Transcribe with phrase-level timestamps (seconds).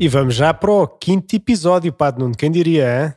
[0.00, 2.36] E vamos já para o quinto episódio, Padre Nuno.
[2.36, 3.14] Quem diria, hein?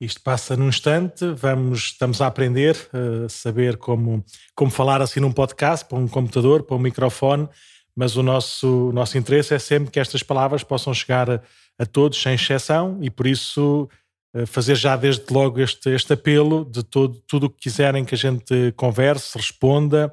[0.00, 5.30] Isto passa num instante, vamos, estamos a aprender a saber como, como falar assim num
[5.30, 7.48] podcast, para um computador, para um microfone,
[7.94, 11.40] mas o nosso, o nosso interesse é sempre que estas palavras possam chegar a,
[11.78, 13.88] a todos, sem exceção, e por isso
[14.34, 18.16] eh, fazer já desde logo este, este apelo de todo, tudo o que quiserem que
[18.16, 20.12] a gente converse, responda,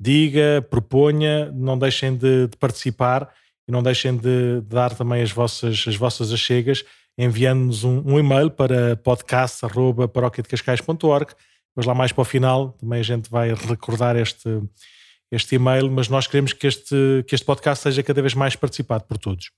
[0.00, 3.30] diga, proponha, não deixem de, de participar
[3.68, 6.82] e não deixem de, dar também as vossas, as vossas achegas
[7.16, 11.32] enviando-nos um, um, e-mail para podcast.paróquiadecascais.org
[11.76, 14.60] mas lá mais para o final também a gente vai recordar este,
[15.30, 19.04] este e-mail, mas nós queremos que este, que este podcast seja cada vez mais participado
[19.04, 19.52] por todos.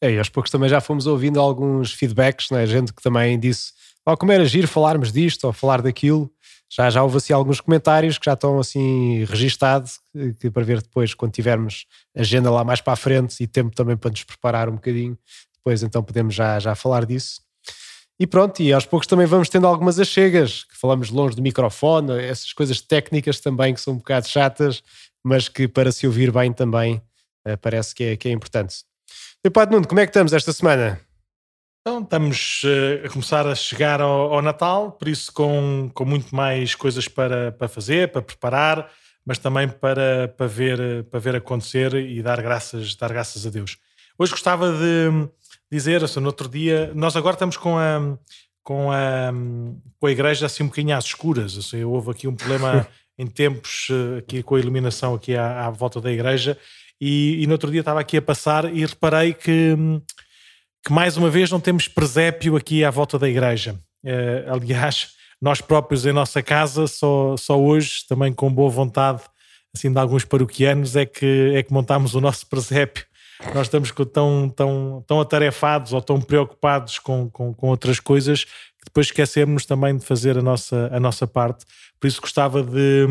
[0.00, 2.66] É, e aos poucos também já fomos ouvindo alguns feedbacks, né?
[2.66, 3.72] gente que também disse
[4.06, 6.32] oh, como era giro falarmos disto ou falar daquilo.
[6.70, 10.00] Já, já houve assim alguns comentários que já estão assim registados,
[10.38, 13.96] que, para ver depois, quando tivermos agenda lá mais para a frente e tempo também
[13.96, 15.18] para nos preparar um bocadinho,
[15.56, 17.40] depois então podemos já, já falar disso.
[18.20, 22.20] E pronto, e aos poucos também vamos tendo algumas achegas, que falamos longe do microfone,
[22.20, 24.82] essas coisas técnicas também que são um bocado chatas,
[25.22, 26.96] mas que para se ouvir bem também
[27.46, 28.84] uh, parece que é, que é importante.
[29.44, 31.00] E Padre Nuno, como é que estamos esta semana?
[31.88, 36.36] Então, estamos uh, a começar a chegar ao, ao, Natal, por isso com, com muito
[36.36, 38.90] mais coisas para, para fazer, para preparar,
[39.24, 43.78] mas também para, para, ver, para ver acontecer e dar graças, dar graças a Deus.
[44.18, 45.30] Hoje gostava de
[45.72, 48.18] dizer, assim, no outro dia, nós agora estamos com a,
[48.62, 49.32] com a,
[49.98, 53.88] com a igreja assim um bocadinho às escuras, assim, houve aqui um problema em tempos
[53.90, 56.58] eh, aqui com a iluminação aqui à, à volta da igreja
[57.00, 59.74] e, e, no outro dia estava aqui a passar e reparei que,
[60.84, 63.74] que mais uma vez não temos presépio aqui à volta da igreja.
[64.04, 65.08] Uh, aliás,
[65.40, 69.22] nós próprios em nossa casa, só, só hoje, também com boa vontade
[69.74, 73.04] assim, de alguns paroquianos, é que, é que montámos o nosso presépio.
[73.54, 78.84] Nós estamos tão, tão, tão atarefados ou tão preocupados com, com, com outras coisas que
[78.86, 81.64] depois esquecemos também de fazer a nossa, a nossa parte.
[82.00, 83.06] Por isso gostava de,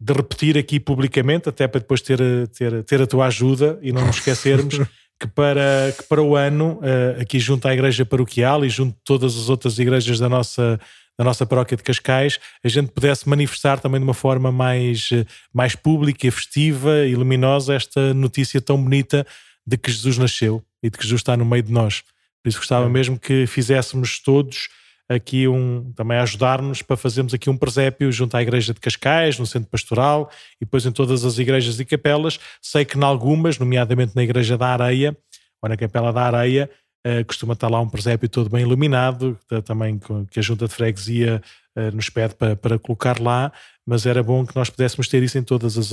[0.00, 2.18] de repetir aqui publicamente, até para depois ter,
[2.48, 4.80] ter, ter a tua ajuda e não nos esquecermos
[5.20, 9.00] que para, que para o ano, eh, aqui junto à Igreja Paroquial e junto a
[9.04, 10.78] todas as outras igrejas da nossa,
[11.18, 15.24] da nossa paróquia de Cascais, a gente pudesse manifestar também de uma forma mais, eh,
[15.52, 19.26] mais pública, festiva e luminosa esta notícia tão bonita
[19.66, 22.02] de que Jesus nasceu e de que Jesus está no meio de nós.
[22.42, 22.88] Por isso gostava é.
[22.88, 24.68] mesmo que fizéssemos todos
[25.08, 29.46] aqui um, também ajudar-nos para fazermos aqui um presépio junto à igreja de Cascais, no
[29.46, 30.30] centro pastoral
[30.60, 32.38] e depois em todas as igrejas e capelas.
[32.60, 35.16] Sei que em algumas, nomeadamente na igreja da Areia,
[35.62, 36.68] ou na capela da Areia,
[37.06, 40.00] uh, costuma estar lá um presépio todo bem iluminado, também
[40.30, 41.40] que a junta de freguesia
[41.76, 43.52] uh, nos pede para, para colocar lá,
[43.86, 45.92] mas era bom que nós pudéssemos ter isso em todas as,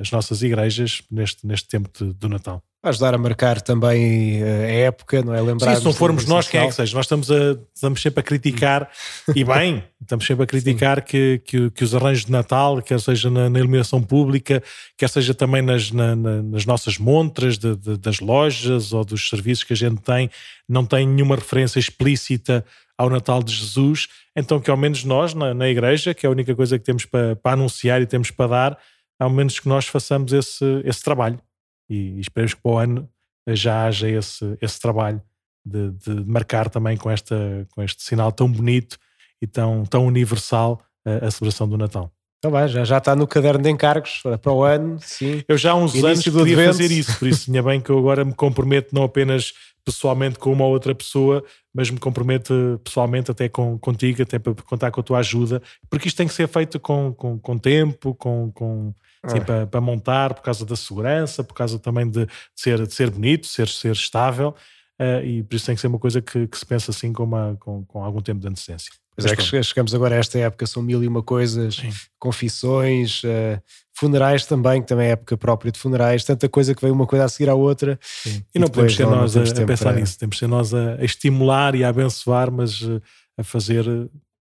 [0.00, 4.72] as nossas igrejas neste, neste tempo de, do Natal ajudar a marcar também eh, a
[4.86, 5.40] época, não é?
[5.40, 6.94] Lembrar Sim, se não formos nós, quem é que seja?
[6.94, 8.90] Nós estamos, a, estamos sempre a criticar,
[9.34, 13.30] e bem, estamos sempre a criticar que, que, que, os arranjos de Natal, quer seja
[13.30, 14.62] na, na iluminação pública,
[14.98, 19.64] quer seja também nas, na, nas nossas montras de, de, das lojas ou dos serviços
[19.64, 20.30] que a gente tem,
[20.68, 22.64] não tem nenhuma referência explícita
[22.98, 26.32] ao Natal de Jesus, então que ao menos nós, na, na igreja, que é a
[26.32, 28.78] única coisa que temos para, para anunciar e temos para dar,
[29.18, 31.40] ao menos que nós façamos esse, esse trabalho
[31.88, 33.08] e, e esperemos que para o ano
[33.48, 35.20] já haja esse, esse trabalho
[35.64, 38.98] de, de, marcar também com, esta, com este sinal tão bonito
[39.40, 42.10] e tão, tão universal a, a celebração do Natal.
[42.38, 45.42] Então vai, já, já está no caderno de encargos para o ano, sim.
[45.48, 46.72] Eu já há uns Início anos queria advento.
[46.72, 50.52] fazer isso, por isso tinha bem que eu agora me comprometo não apenas pessoalmente com
[50.52, 55.00] uma ou outra pessoa, mas me comprometo pessoalmente até com, contigo, até para contar com
[55.00, 58.94] a tua ajuda, porque isto tem que ser feito com, com, com tempo, com, com,
[59.24, 59.44] assim, ah.
[59.44, 63.10] para, para, montar, por causa da segurança, por causa também de, de ser, de ser
[63.10, 64.54] bonito, ser, ser estável,
[65.00, 67.24] uh, e por isso tem que ser uma coisa que, que se pensa assim com,
[67.24, 68.92] uma, com, com algum tempo de antecedência.
[69.16, 71.90] Pois é que chegamos agora a esta época, são mil e uma coisas, Sim.
[72.18, 73.62] confissões, uh,
[73.92, 77.24] funerais também, que também é época própria de funerais, tanta coisa que vem uma coisa
[77.24, 77.98] a seguir à outra.
[78.02, 78.42] Sim.
[78.52, 80.00] E, não podemos ser nós a, a, pensar para...
[80.00, 83.00] nisso, temos que ser nós a, a, estimular e a abençoar, mas uh,
[83.38, 83.84] a fazer,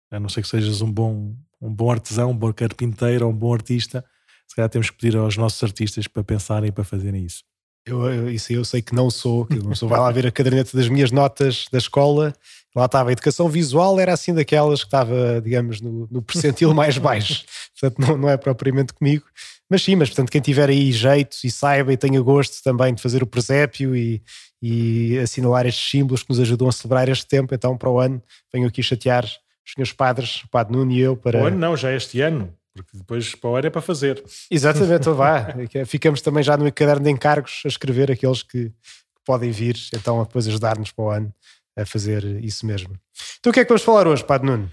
[0.10, 3.36] a não ser que sejas um bom, um bom artesão, um bom carpinteiro ou um
[3.36, 4.04] bom artista,
[4.54, 7.42] se calhar temos que pedir aos nossos artistas para pensarem e para fazerem isso.
[7.88, 9.90] Eu, eu, isso eu sei que não sou, que não sou.
[9.90, 12.36] Vai lá ver a caderneta das minhas notas da escola,
[12.76, 17.00] lá estava a educação visual, era assim daquelas que estava, digamos, no, no percentil mais
[17.00, 17.44] baixo.
[17.80, 19.26] Portanto, não, não é propriamente comigo.
[19.68, 23.02] Mas sim, mas portanto, quem tiver aí jeito e saiba e tenha gosto também de
[23.02, 24.22] fazer o presépio e,
[24.62, 28.22] e assinalar estes símbolos que nos ajudam a celebrar este tempo, então para o ano
[28.54, 31.42] venho aqui chatear os senhores padres, o Padre Nuno e eu para.
[31.42, 32.54] O ano não, já este ano.
[32.74, 34.24] Porque depois para o ano é para fazer.
[34.50, 35.48] Exatamente, então vá.
[35.86, 38.72] Ficamos também já no caderno de encargos a escrever aqueles que
[39.25, 41.34] podem vir, então a depois ajudar-nos para o ano
[41.78, 42.96] a fazer isso mesmo.
[43.40, 44.72] Então o que é que vamos falar hoje, Padre Nuno?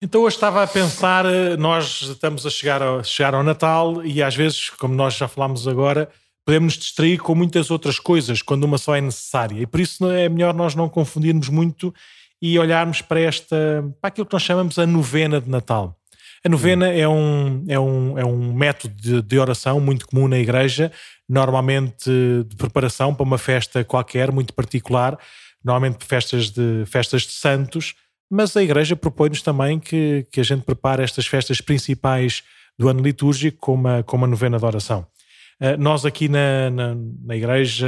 [0.00, 4.20] Então hoje estava a pensar, eh, nós estamos a chegar ao, chegar ao Natal e
[4.22, 6.08] às vezes, como nós já falámos agora,
[6.44, 9.60] podemos nos distrair com muitas outras coisas quando uma só é necessária.
[9.60, 11.94] E por isso é melhor nós não confundirmos muito
[12.40, 15.96] e olharmos para esta, para aquilo que nós chamamos a novena de Natal.
[16.44, 20.38] A novena é um, é um, é um método de, de oração muito comum na
[20.38, 20.90] igreja,
[21.28, 22.10] normalmente
[22.46, 25.16] de preparação para uma festa qualquer, muito particular,
[25.64, 27.94] normalmente festas de, festas de santos,
[28.28, 32.42] mas a igreja propõe-nos também que, que a gente prepare estas festas principais
[32.76, 35.06] do ano litúrgico com uma, com uma novena de oração.
[35.60, 37.86] Uh, nós aqui na, na, na igreja,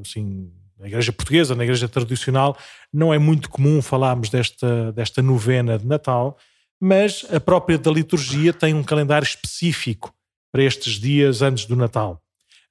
[0.00, 2.56] assim, na igreja portuguesa, na igreja tradicional,
[2.90, 6.38] não é muito comum falarmos desta, desta novena de Natal,
[6.80, 10.14] mas a própria da liturgia tem um calendário específico
[10.50, 12.20] para estes dias antes do Natal.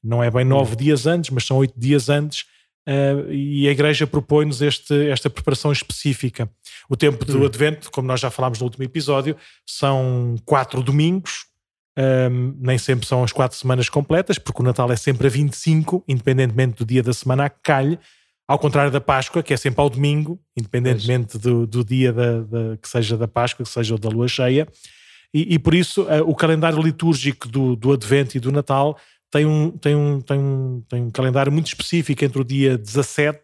[0.03, 2.41] Não é bem nove dias antes, mas são oito dias antes,
[2.87, 6.49] uh, e a Igreja propõe-nos esta preparação específica.
[6.89, 7.45] O tempo do hum.
[7.45, 9.35] Advento, como nós já falámos no último episódio,
[9.65, 11.45] são quatro domingos,
[11.97, 15.29] um, ehm, nem sempre são as quatro semanas completas, porque o Natal é sempre a
[15.29, 17.99] 25, independentemente do dia da semana a que calhe,
[18.49, 22.77] ao contrário da Páscoa, que é sempre ao domingo, independentemente do, do, dia da, da,
[22.77, 24.67] que seja da Páscoa, que seja da lua cheia.
[25.31, 28.97] E, e por isso uh, o calendário litúrgico do, do Advento e do Natal
[29.29, 33.39] tem um, tem, um, tem, um, tem um calendário muito específico entre o dia 17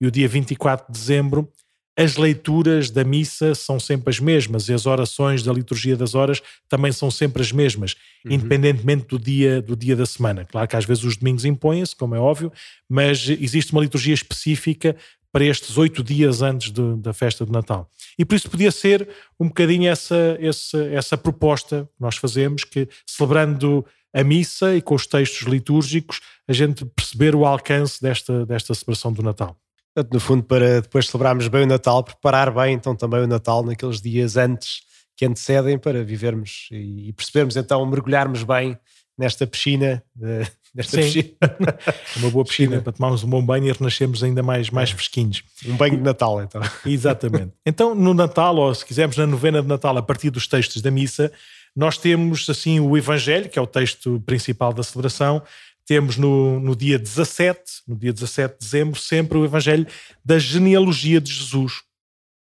[0.00, 1.50] e o dia 24 de dezembro,
[1.96, 6.42] as leituras da missa são sempre as mesmas e as orações da liturgia das horas
[6.68, 7.94] também são sempre as mesmas,
[8.24, 8.32] uhum.
[8.32, 10.44] independentemente do dia, do dia da semana.
[10.44, 12.52] Claro que às vezes os domingos impõem-se, como é óbvio,
[12.88, 14.96] mas existe uma liturgia específica
[15.30, 17.90] para estes oito dias antes de, da festa de Natal.
[18.18, 19.08] E por isso podia ser
[19.38, 24.94] um bocadinho essa, essa, essa proposta que nós fazemos, que celebrando a missa e com
[24.94, 29.58] os textos litúrgicos, a gente perceber o alcance desta, desta celebração do Natal.
[29.94, 33.62] Portanto, no fundo, para depois celebrarmos bem o Natal, preparar bem então também o Natal
[33.62, 34.82] naqueles dias antes
[35.16, 38.76] que antecedem para vivermos e percebermos então, mergulharmos bem
[39.16, 40.02] nesta piscina.
[40.74, 41.22] Nesta Sim.
[41.22, 41.36] piscina.
[42.18, 44.92] Uma boa piscina, piscina, para tomarmos um bom banho e renascermos ainda mais, mais é.
[44.92, 45.44] fresquinhos.
[45.64, 46.60] Um banho de Natal, então.
[46.84, 47.52] Exatamente.
[47.64, 50.90] Então, no Natal, ou se quisermos na novena de Natal, a partir dos textos da
[50.90, 51.30] missa,
[51.76, 55.40] nós temos assim o Evangelho, que é o texto principal da celebração,
[55.86, 59.86] temos no, no dia 17, no dia 17 de dezembro, sempre o Evangelho
[60.24, 61.82] da genealogia de Jesus.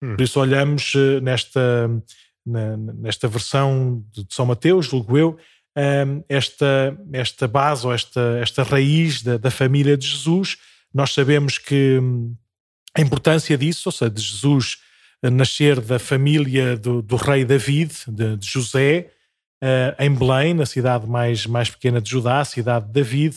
[0.02, 0.16] Hum.
[0.16, 1.90] Por isso olhamos eh, nesta,
[2.46, 5.38] na, nesta versão de São Mateus, julgo eu,
[5.76, 10.58] ehm, esta, esta base ou esta, esta raiz da, da família de Jesus.
[10.94, 12.36] Nós sabemos que hum,
[12.96, 14.78] a importância disso, ou seja, de Jesus
[15.24, 19.12] nascer da família do, do rei David, de, de José,
[20.00, 23.36] em Belém, na cidade mais, mais pequena de Judá, a cidade de David,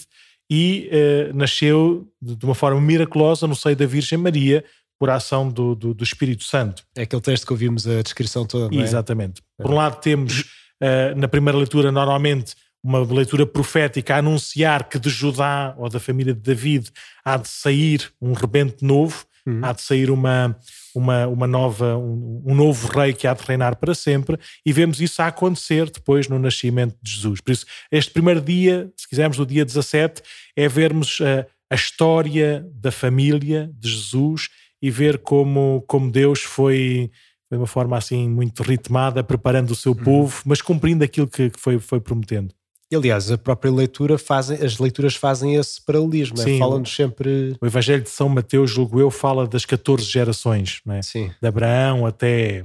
[0.51, 4.65] e uh, nasceu de uma forma miraculosa no seio da Virgem Maria,
[4.99, 6.83] por ação do, do, do, Espírito Santo.
[6.97, 8.85] É aquele texto que ouvimos a descrição toda, não é?
[8.85, 9.43] Exatamente.
[9.59, 14.99] Por um lado temos, uh, na primeira leitura, normalmente, uma leitura profética a anunciar que
[14.99, 16.91] de Judá ou da família de David
[17.25, 19.61] há de sair um rebento novo, uhum.
[19.63, 20.57] há de sair uma,
[20.95, 25.01] uma, uma nova, um, um, novo rei que há de reinar para sempre, e vemos
[25.01, 27.41] isso a acontecer depois no nascimento de Jesus.
[27.41, 30.23] Por isso, este primeiro dia, se quisermos, o dia 17,
[30.57, 34.49] é vermos a, a história da família de Jesus
[34.81, 37.11] e ver como, como Deus foi
[37.51, 40.05] de uma forma assim muito ritmada, preparando o seu uhum.
[40.05, 42.55] povo, mas cumprindo aquilo que, que foi, foi prometendo.
[42.95, 46.59] E, aliás, a própria leitura fazem, as leituras fazem esse paralelismo, é?
[46.59, 47.57] falam-nos sempre.
[47.61, 51.03] O Evangelho de São Mateus, julgo eu, fala das 14 gerações, é?
[51.03, 51.33] Sim.
[51.43, 52.65] De Abraão até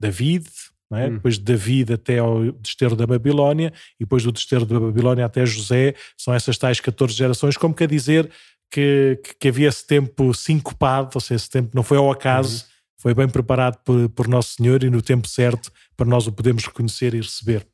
[0.00, 0.46] David,
[0.92, 1.06] é?
[1.06, 1.14] Hum.
[1.14, 5.44] depois de David até ao desterro da Babilónia, e depois do desterro da Babilónia até
[5.44, 8.30] José, são essas tais 14 gerações, como quer dizer
[8.70, 12.64] que, que, que havia esse tempo sincopado, ou seja, esse tempo não foi ao acaso,
[12.64, 12.68] hum.
[12.98, 16.64] foi bem preparado por, por Nosso Senhor e no tempo certo para nós o podermos
[16.64, 17.66] reconhecer e receber.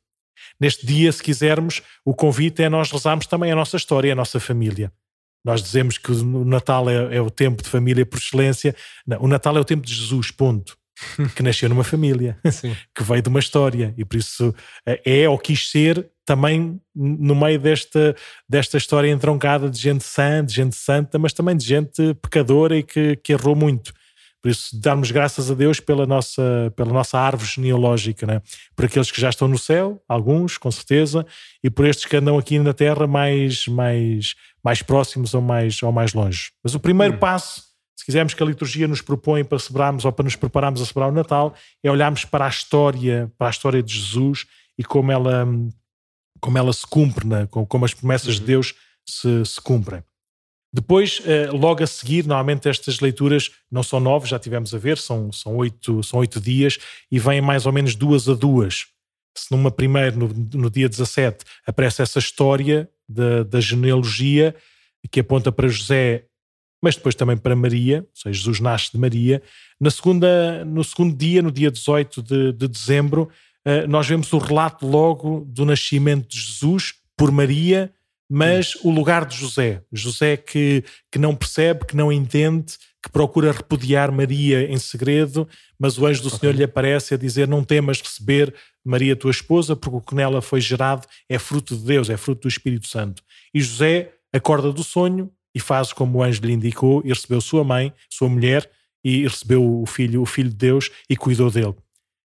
[0.59, 4.39] Neste dia, se quisermos, o convite é nós rezarmos também a nossa história, a nossa
[4.39, 4.91] família.
[5.43, 8.75] Nós dizemos que o Natal é, é o tempo de família por excelência.
[9.05, 10.77] Não, o Natal é o tempo de Jesus, ponto.
[11.35, 12.75] que nasceu numa família, Sim.
[12.95, 14.53] que veio de uma história e por isso
[14.85, 18.15] é, é ou quis ser também no meio desta,
[18.47, 22.83] desta história entroncada de gente sã, de gente santa, mas também de gente pecadora e
[22.83, 23.93] que, que errou muito.
[24.43, 28.41] Por isso, darmos graças a Deus pela nossa, pela nossa árvore genealógica, né?
[28.75, 31.25] por aqueles que já estão no céu, alguns, com certeza,
[31.63, 35.93] e por estes que andam aqui na terra mais, mais, mais próximos ou mais, ou
[35.93, 36.51] mais longe.
[36.61, 37.19] Mas o primeiro hum.
[37.19, 37.63] passo,
[37.95, 41.07] se quisermos que a liturgia nos propõe para celebrarmos ou para nos prepararmos a celebrar
[41.07, 44.45] o Natal, é olharmos para a história, para a história de Jesus
[44.77, 45.47] e como ela,
[46.41, 47.47] como ela se cumpre, né?
[47.47, 48.41] como as promessas uhum.
[48.41, 48.75] de Deus
[49.07, 50.03] se, se cumprem.
[50.73, 55.31] Depois, logo a seguir, normalmente estas leituras não são nove, já tivemos a ver, são,
[55.31, 56.79] são, oito, são oito dias
[57.11, 58.87] e vêm mais ou menos duas a duas.
[59.37, 64.55] Se numa primeira, no, no dia 17, aparece essa história da, da genealogia
[65.11, 66.25] que aponta para José,
[66.81, 69.43] mas depois também para Maria, ou seja, Jesus nasce de Maria.
[69.79, 73.29] Na segunda, no segundo dia, no dia 18 de, de dezembro,
[73.87, 77.93] nós vemos o relato logo do nascimento de Jesus por Maria
[78.35, 83.51] mas o lugar de José, José que, que não percebe, que não entende, que procura
[83.51, 85.47] repudiar Maria em segredo,
[85.79, 86.39] mas o anjo do okay.
[86.39, 88.51] Senhor lhe aparece a dizer: Não temas receber
[88.83, 92.41] Maria, tua esposa, porque o que nela foi gerado é fruto de Deus, é fruto
[92.41, 93.21] do Espírito Santo.
[93.53, 97.63] E José acorda do sonho e faz como o anjo lhe indicou e recebeu sua
[97.63, 98.67] mãe, sua mulher,
[99.03, 101.75] e recebeu o filho, o filho de Deus e cuidou dele.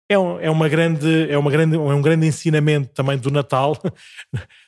[0.10, 3.82] É, um, é, uma grande, é, uma grande, é um grande ensinamento também do Natal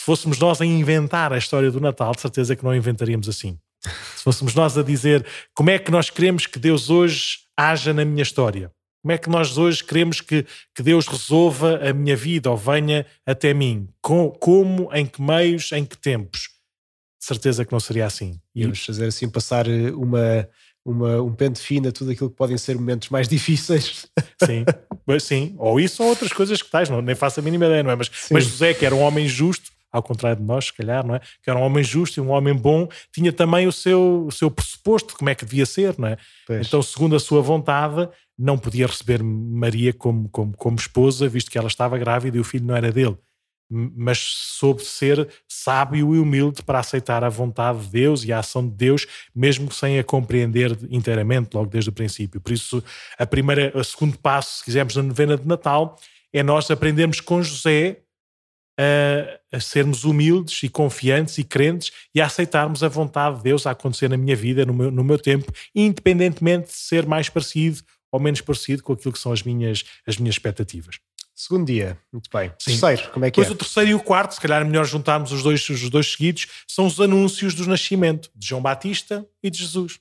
[0.00, 3.58] se fôssemos nós a inventar a história do Natal, de certeza que não inventaríamos assim.
[4.16, 8.02] Se fôssemos nós a dizer como é que nós queremos que Deus hoje haja na
[8.02, 12.50] minha história, como é que nós hoje queremos que, que Deus resolva a minha vida
[12.50, 16.48] ou venha até mim, Com, como, em que meios, em que tempos,
[17.20, 18.40] de certeza que não seria assim.
[18.56, 20.48] Vamos fazer assim, passar eh, uma,
[20.82, 24.06] uma, um pente fino a tudo aquilo que podem ser momentos mais difíceis.
[24.42, 24.64] Sim,
[25.20, 25.54] sim.
[25.58, 27.96] ou isso ou outras coisas que tais, não, nem faço a mínima ideia, não é?
[27.96, 31.14] Mas, mas José, que era um homem justo, ao contrário de nós, se calhar, não
[31.14, 31.20] é?
[31.42, 34.50] Que era um homem justo e um homem bom, tinha também o seu, o seu
[34.50, 36.16] pressuposto de como é que devia ser, não é?
[36.46, 36.66] Pois.
[36.66, 41.58] Então, segundo a sua vontade, não podia receber Maria como, como, como esposa, visto que
[41.58, 43.16] ela estava grávida e o filho não era dele.
[43.72, 48.66] Mas soube ser sábio e humilde para aceitar a vontade de Deus e a ação
[48.66, 52.40] de Deus, mesmo sem a compreender inteiramente, logo desde o princípio.
[52.40, 52.82] Por isso,
[53.16, 55.96] a primeira, o segundo passo, se quisermos, na novena de Natal,
[56.32, 58.00] é nós aprendermos com José
[58.80, 63.66] a, a, sermos humildes e confiantes e crentes e a aceitarmos a vontade de Deus
[63.66, 67.82] a acontecer na minha vida, no meu, no meu tempo, independentemente de ser mais parecido
[68.10, 70.98] ou menos parecido com aquilo que são as minhas, as minhas expectativas.
[71.34, 72.52] Segundo dia, muito bem.
[72.58, 72.78] Sim.
[72.78, 73.52] Terceiro, como é que Depois é?
[73.52, 76.46] o terceiro e o quarto, se calhar é melhor juntarmos os dois, os dois seguidos,
[76.66, 80.00] são os anúncios do nascimento de João Batista e de Jesus.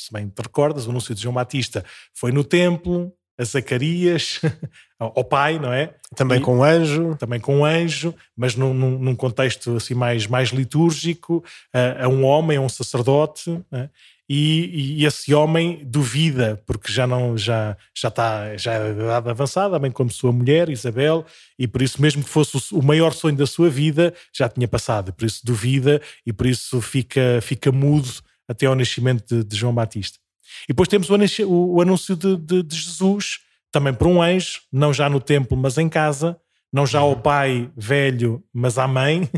[0.00, 4.40] Se bem te recordas, o anúncio de João Batista foi no templo, a Zacarias,
[4.98, 5.94] ao pai, não é?
[6.16, 7.16] Também e, com anjo.
[7.16, 12.58] Também com anjo, mas num, num contexto assim mais, mais litúrgico, a, a um homem,
[12.58, 13.88] a um sacerdote, é?
[14.28, 19.78] e, e, esse homem duvida, porque já não já, já está já é idade avançada,
[19.78, 21.24] bem como sua mulher, Isabel,
[21.58, 24.68] e por isso mesmo que fosse o, o maior sonho da sua vida, já tinha
[24.68, 28.08] passado, por isso duvida e por isso fica, fica mudo
[28.46, 30.18] até ao nascimento de, de João Batista.
[30.64, 33.40] E depois temos o, anúncio de, de, de, Jesus,
[33.72, 36.38] também por um anjo, não já no templo, mas em casa,
[36.72, 37.20] não já ao uhum.
[37.20, 39.28] pai velho, mas à mãe,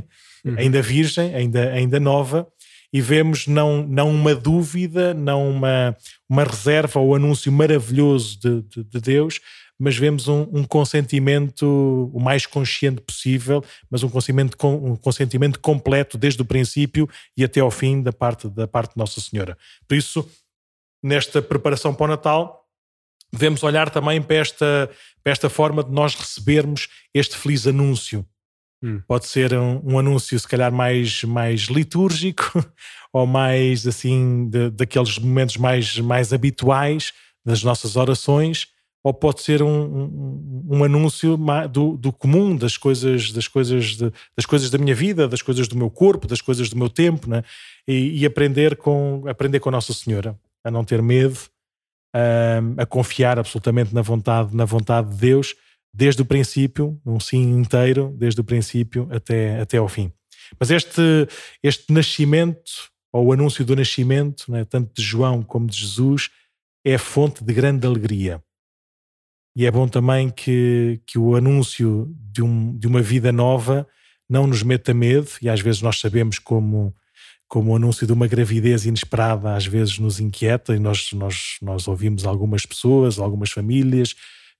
[0.45, 0.55] uhum.
[0.59, 2.47] ainda virgem, ainda, ainda nova,
[2.93, 5.97] e vemos não, não uma dúvida, não uma,
[6.29, 9.41] uma reserva ou anúncio maravilhoso de, de, de Deus,
[9.81, 16.19] mas vemos um, um, consentimento o mais consciente possível, mas um consentimento, um consentimento completo
[16.19, 19.57] desde o princípio e até ao fim da parte da parte de Nossa Senhora.
[19.89, 20.29] Por isso,
[21.03, 22.61] nesta preparação para o Natal,
[23.33, 24.91] devemos olhar também para esta,
[25.23, 28.27] para esta forma de nós recebermos este feliz anúncio.
[28.83, 29.01] Hum.
[29.07, 32.65] Pode ser um, um, anúncio, se calhar, mais, mais litúrgico
[33.13, 37.13] ou mais assim, de, daqueles momentos mais, mais habituais
[37.45, 38.69] das nossas orações,
[39.03, 41.39] ou pode ser um, um, um anúncio
[41.71, 45.69] do, do, comum, das coisas, das, coisas de, das coisas da minha vida, das coisas
[45.69, 47.43] do meu corpo, das coisas do meu tempo, né?
[47.89, 51.39] e, e aprender, com, aprender com a Nossa Senhora a não ter medo,
[52.15, 55.55] a, a confiar absolutamente na vontade, na vontade de Deus,
[55.93, 60.13] desde o princípio, um sim inteiro, desde o princípio até, até ao fim.
[60.59, 61.29] Mas este,
[61.63, 66.31] este nascimento, ou o anúncio do nascimento, né, tanto de João como de Jesus,
[66.85, 68.43] é fonte de grande alegria.
[69.57, 73.87] E é bom também que, que o anúncio de, um, de uma vida nova
[74.29, 76.95] não nos meta medo, e às vezes nós sabemos como
[77.51, 81.89] como o anúncio de uma gravidez inesperada às vezes nos inquieta e nós, nós, nós
[81.89, 84.15] ouvimos algumas pessoas, algumas famílias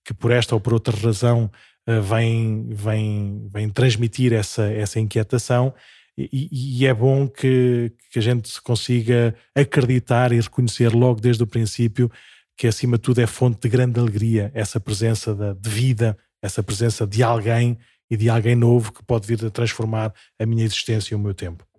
[0.05, 1.49] que por esta ou por outra razão
[1.89, 5.73] uh, vêm, vêm, vêm transmitir essa, essa inquietação
[6.19, 11.47] e, e, é bom que, que a gente consiga acreditar e reconhecer logo desde o
[11.47, 12.11] princípio
[12.59, 16.61] que acima de tudo é fonte de grande alegria essa presença de, de vida, essa
[16.61, 17.79] presença de alguém
[18.11, 21.33] e de alguém novo que pode vir a transformar a minha existência e o meu
[21.33, 21.70] tempo.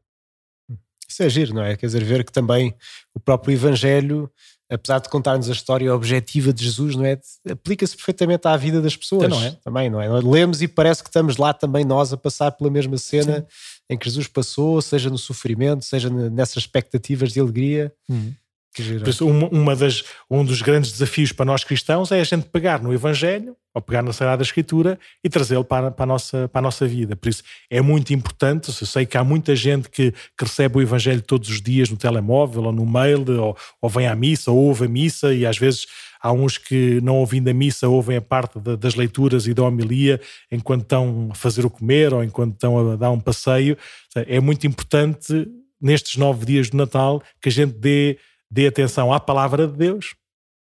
[1.11, 1.75] Isso é giro, não é?
[1.75, 2.73] Quer dizer, ver que também
[3.13, 4.31] o próprio Evangelho,
[4.69, 7.19] apesar de contar-nos a história objetiva de Jesus, não é?
[7.49, 9.25] Aplica-se perfeitamente à vida das pessoas.
[9.25, 9.51] Então não é?
[9.63, 10.07] Também, não é?
[10.21, 13.39] Lemos e parece que estamos lá também nós a passar pela mesma cena.
[13.39, 13.45] Sim.
[13.89, 17.91] em que Jesus passou, seja no sofrimento, seja nessas expectativas de alegria.
[18.09, 18.31] Hum.
[18.79, 22.81] Isso, uma, uma, das, um dos grandes desafios para nós cristãos é a gente pegar
[22.81, 26.61] no Evangelho, ou pegar na Sagrada Escritura e trazê-lo para, para, a nossa, para a
[26.61, 27.15] nossa vida.
[27.15, 28.69] Por isso, é muito importante.
[28.69, 31.97] Eu sei que há muita gente que, que recebe o Evangelho todos os dias no
[31.97, 35.57] telemóvel ou no mail, ou, ou vem à missa, ou ouve a missa, e às
[35.57, 35.87] vezes
[36.21, 39.63] há uns que, não ouvindo a missa, ouvem a parte de, das leituras e da
[39.63, 40.19] homilia
[40.51, 43.77] enquanto estão a fazer o comer ou enquanto estão a dar um passeio.
[44.15, 45.47] É muito importante,
[45.81, 48.17] nestes nove dias de Natal, que a gente dê
[48.51, 50.13] dê atenção à palavra de Deus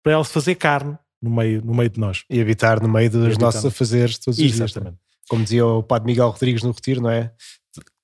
[0.04, 2.24] para ela se fazer carne no meio, no meio de nós.
[2.30, 4.60] E habitar no meio dos nossos afazeres todos os Exatamente.
[4.60, 4.72] dias.
[4.72, 4.98] Exatamente.
[5.28, 7.32] Como dizia o Padre Miguel Rodrigues no Retiro, não é?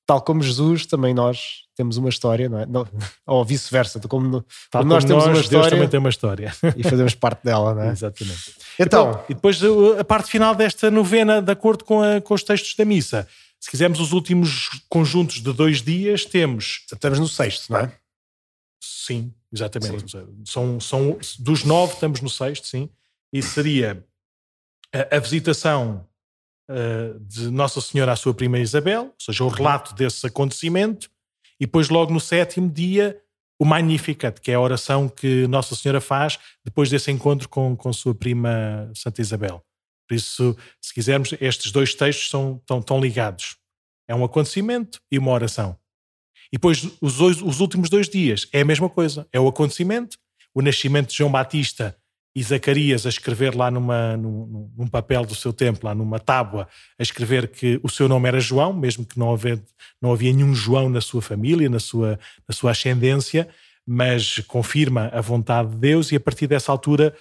[0.06, 2.66] Tal como Jesus, também nós temos uma história, não é?
[2.66, 2.88] Não,
[3.28, 5.62] ou vice-versa, como, Tal nós temos nós, uma história.
[5.62, 6.54] Deus também tem uma história.
[6.76, 7.90] E fazemos parte dela, não é?
[7.92, 8.54] Exatamente.
[8.80, 9.60] Então, e depois
[10.00, 13.28] a parte final desta novena, de acordo com, a, com os textos da missa.
[13.60, 16.86] Se quisermos os últimos conjuntos de dois dias, temos.
[16.92, 17.92] Estamos no sexto, não é?
[18.80, 20.12] Sim, exatamente.
[20.12, 20.28] Sim.
[20.46, 22.90] São, são, dos nove, estamos no sexto, sim.
[23.32, 24.06] E seria
[24.94, 26.08] a, a visitação
[26.70, 31.10] uh, de Nossa Senhora à sua prima Isabel, ou seja, o relato desse acontecimento,
[31.60, 33.20] e depois, logo no sétimo dia,
[33.60, 37.92] o Magnificat, que é a oração que Nossa Senhora faz depois desse encontro com, com
[37.92, 39.64] sua prima Santa Isabel.
[40.08, 43.58] Por isso, se quisermos, estes dois textos são, estão, estão ligados.
[44.08, 45.78] É um acontecimento e uma oração.
[46.52, 49.28] E depois, os, os últimos dois dias, é a mesma coisa.
[49.32, 50.18] É o acontecimento,
[50.54, 51.96] o nascimento de João Batista
[52.38, 56.68] e Zacarias a escrever lá numa, num, num, papel do seu tempo, lá numa tábua,
[57.00, 59.60] a escrever que o seu nome era João, mesmo que não havia,
[60.00, 63.50] não havia nenhum João na sua família, na sua, na sua ascendência,
[63.88, 67.16] mas confirma a vontade de Deus e a partir dessa altura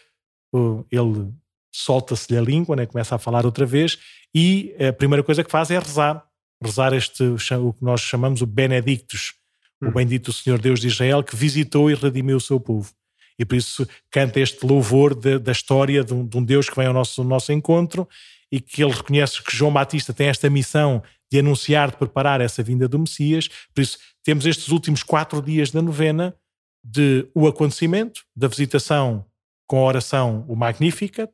[0.91, 1.33] ele
[1.73, 3.99] solta-se-lhe a língua, né, começa a falar outra vez
[4.35, 6.27] e a primeira coisa que faz é rezar
[6.63, 9.35] rezar este, o que nós chamamos o Benedictus,
[9.81, 9.89] hum.
[9.89, 12.91] o bendito Senhor Deus de Israel, que visitou e redimiu o seu povo.
[13.39, 16.77] E por isso canta este louvor de, da história de um, de um, Deus que
[16.77, 18.09] vem ao nosso, ao nosso encontro
[18.51, 22.63] e que ele reconhece que João Batista tem esta missão de anunciar, de preparar essa
[22.63, 23.49] vinda do Messias.
[23.75, 26.35] Por isso temos estes últimos quatro dias da novena
[26.83, 29.25] de o acontecimento, da visitação
[29.67, 31.31] com a oração, o Magnificat,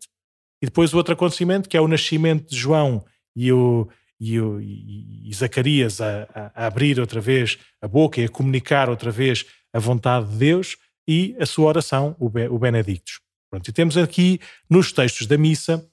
[0.63, 3.05] e depois o outro acontecimento que é o nascimento de João
[3.37, 3.89] e o,
[4.23, 9.11] e, e, e Zacarias a, a, abrir outra vez a boca e a comunicar outra
[9.11, 10.77] vez a vontade de Deus
[11.09, 13.19] e a sua oração, o, o Benedictus.
[13.51, 15.85] Pronto, e temos aqui nos textos da missa,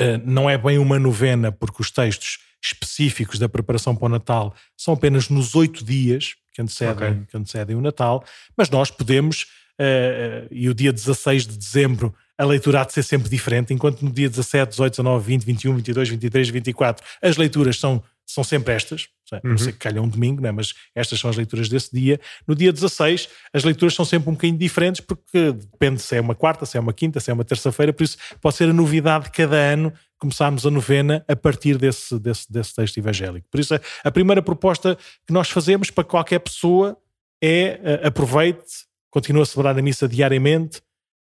[0.00, 4.54] uh, não é bem uma novena, porque os textos específicos da preparação para o Natal
[4.76, 7.26] são apenas nos oito dias que antecedem, okay.
[7.26, 8.24] que antecedem o Natal,
[8.56, 9.44] mas nós podemos,
[9.78, 13.74] uh, uh, e o dia 16 de dezembro a leitura há de ser sempre diferente,
[13.74, 18.42] enquanto no dia 17, 18, 19, 20, 21, 22, 23, 24 as leituras são, são
[18.42, 19.40] sempre estas, uhum.
[19.44, 20.50] não sei que calha um domingo, né?
[20.50, 22.18] mas estas são as leituras desse dia.
[22.48, 26.34] No dia 16 as leituras são sempre um bocadinho diferentes porque depende se é uma
[26.34, 29.26] quarta, se é uma quinta, se é uma terça-feira, por isso pode ser a novidade
[29.26, 33.46] de cada ano começarmos a novena a partir desse, desse, desse texto evangélico.
[33.50, 36.96] Por isso a primeira proposta que nós fazemos para qualquer pessoa
[37.42, 40.80] é uh, aproveite, continue a celebrar a missa diariamente,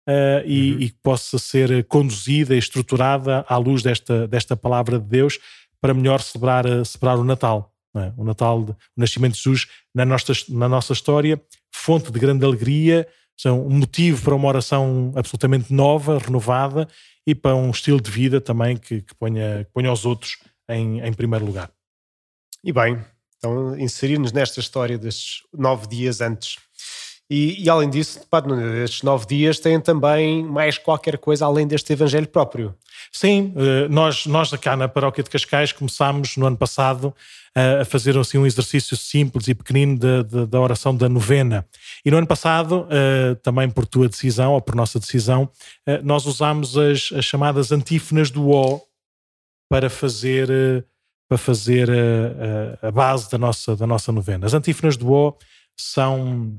[0.07, 0.79] uh, e, uhum.
[0.79, 5.39] e, que possa ser conduzida e estruturada à luz desta, desta palavra de Deus
[5.81, 7.71] para melhor celebrar, eh, celebrar o Natal.
[7.95, 8.11] É?
[8.17, 11.39] O Natal, o nascimento de Jesus na nossa, na nossa história,
[11.71, 16.87] fonte de grande alegria, são um motivo para uma oração absolutamente nova, renovada
[17.27, 20.37] e para um estilo de vida também que, que ponha, que ponha os outros
[20.69, 21.69] em, em primeiro lugar.
[22.63, 22.99] E bem,
[23.37, 26.57] então inserir-nos nesta história destes nove dias antes
[27.29, 28.19] e, e, além disso,
[28.83, 32.75] estes nove dias têm também mais qualquer coisa além deste Evangelho próprio.
[33.11, 37.15] Sim, eh, nós, nós cá na Paróquia de Cascais começámos no ano passado
[37.55, 41.65] eh, a fazer assim, um exercício simples e pequenino da oração da novena.
[42.05, 45.49] E no ano passado, eh, também por tua decisão ou por nossa decisão,
[46.03, 48.81] nós usámos as, as chamadas antífonas do O
[49.67, 50.47] para fazer,
[51.27, 54.45] para fazer a, a, base da nossa, da nossa novena.
[54.45, 55.35] As antífonas do O
[55.75, 56.55] são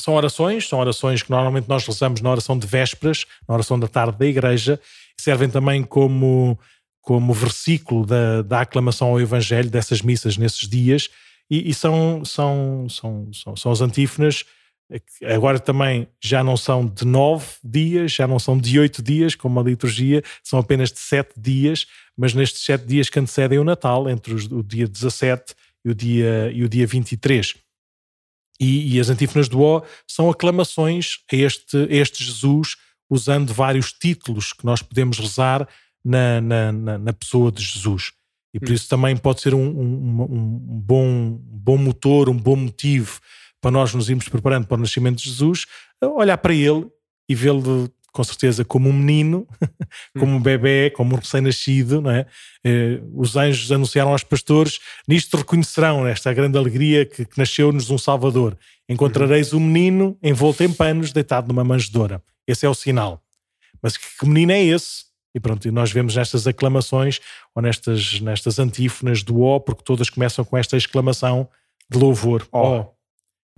[0.00, 3.88] são orações, são orações que normalmente nós rezamos na oração de vésperas, na oração da
[3.88, 4.80] tarde da igreja,
[5.18, 6.58] servem também como,
[7.00, 11.08] como versículo da, da aclamação ao Evangelho dessas missas nesses dias,
[11.50, 14.44] e, e são, são, são, são, são as antífonas
[15.24, 19.58] agora também já não são de nove dias, já não são de oito dias, como
[19.58, 24.08] a liturgia, são apenas de sete dias, mas nestes sete dias que antecedem o Natal,
[24.08, 25.54] entre os, o dia 17
[25.84, 27.54] e o dia, e o dia 23.
[28.60, 32.76] E, e as antífonas do O são aclamações a este, a este Jesus,
[33.08, 35.68] usando vários títulos que nós podemos rezar
[36.04, 38.12] na, na, na, na pessoa de Jesus.
[38.54, 38.74] E por hum.
[38.74, 43.20] isso também pode ser um, um, um, bom, um bom motor, um bom motivo
[43.60, 45.66] para nós nos irmos preparando para o nascimento de Jesus,
[46.00, 46.86] olhar para ele
[47.28, 49.46] e vê-lo com certeza como um menino,
[50.18, 52.24] como um bebê, como um recém-nascido, não é?
[52.64, 57.98] Eh, os anjos anunciaram aos pastores, nisto reconhecerão esta grande alegria que, que nasceu-nos um
[57.98, 58.56] Salvador.
[58.88, 62.22] Encontrareis um menino envolto em panos, deitado numa manjedoura.
[62.46, 63.22] Esse é o sinal.
[63.82, 65.04] Mas que, que menino é esse?
[65.34, 67.20] E pronto, nós vemos nestas aclamações
[67.54, 71.46] ou nestas, nestas antífonas do ó, porque todas começam com esta exclamação
[71.90, 72.48] de louvor.
[72.50, 72.80] Ó.
[72.80, 72.96] Oh.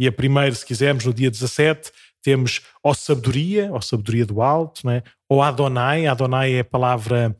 [0.00, 4.86] E a primeira, se quisermos, no dia 17, temos ó sabedoria, ó sabedoria do alto,
[4.86, 5.02] né?
[5.28, 6.06] ou Adonai.
[6.06, 7.36] Adonai é a palavra,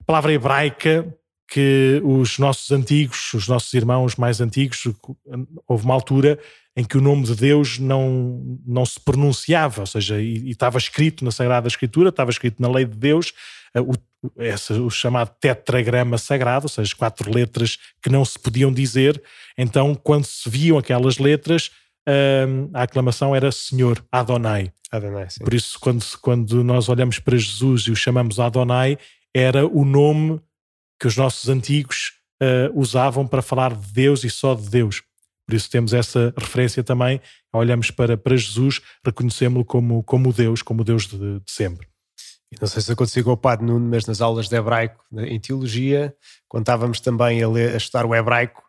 [0.00, 1.14] a palavra hebraica
[1.50, 4.86] que os nossos antigos, os nossos irmãos mais antigos,
[5.66, 6.38] houve uma altura
[6.76, 10.78] em que o nome de Deus não, não se pronunciava, ou seja, e, e estava
[10.78, 13.32] escrito na Sagrada Escritura, estava escrito na lei de Deus,
[13.74, 13.94] eh, o,
[14.36, 19.20] essa, o chamado tetragrama sagrado, ou seja, quatro letras que não se podiam dizer.
[19.56, 21.70] Então, quando se viam aquelas letras,
[22.72, 24.72] a aclamação era Senhor, Adonai.
[24.90, 28.98] Adonai Por isso, quando, quando nós olhamos para Jesus e o chamamos Adonai,
[29.34, 30.40] era o nome
[30.98, 35.02] que os nossos antigos uh, usavam para falar de Deus e só de Deus.
[35.46, 37.20] Por isso temos essa referência também,
[37.52, 41.86] olhamos para, para Jesus, reconhecemos-lo como, como Deus, como Deus de, de sempre.
[42.60, 46.14] Não sei se aconteceu com o Padre Nuno, mas nas aulas de hebraico, em teologia,
[46.48, 48.62] quando estávamos também a, ler, a estudar o hebraico,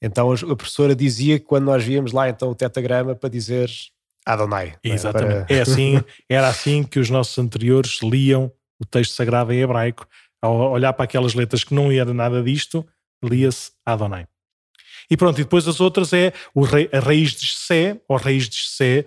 [0.00, 3.70] então a professora dizia que quando nós víamos lá então o tetagrama para dizer
[4.26, 4.74] Adonai.
[4.82, 4.88] É?
[4.88, 5.36] Exatamente.
[5.36, 5.56] É, para...
[5.56, 10.06] é assim, era assim que os nossos anteriores liam o texto sagrado em hebraico.
[10.42, 12.86] Ao olhar para aquelas letras que não era nada disto,
[13.22, 14.26] lia-se Adonai.
[15.10, 18.48] E pronto, e depois as outras é o rei, a raiz de Jessé, ou raiz
[18.48, 19.06] de Jessé,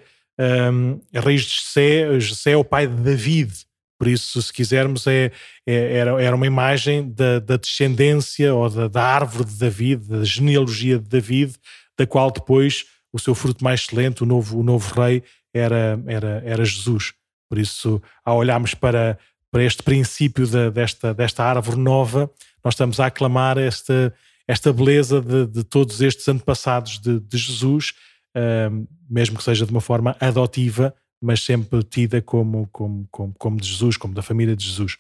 [0.72, 3.54] um, a raiz de Jessé, Jessé é o pai de David,
[4.00, 5.30] por isso, se quisermos, é,
[5.68, 10.24] é era, era uma imagem da, da descendência ou da, da, árvore de David, da
[10.24, 11.56] genealogia de David,
[11.98, 15.22] da qual depois o seu fruto mais excelente, o novo, o novo rei,
[15.54, 17.14] era, era, era Jesus.
[17.50, 19.20] Por isso, ao olharmos para,
[19.52, 22.32] para este princípio de, desta, desta árvore nova,
[22.64, 24.14] nós estamos a aclamar esta,
[24.48, 27.94] esta beleza de, de todos estes antepassados de, de Jesus,
[28.38, 33.58] uh, mesmo que seja de uma forma adotiva, mas sempre tida como, como, como, como
[33.60, 34.98] de Jesus, como da família de Jesus.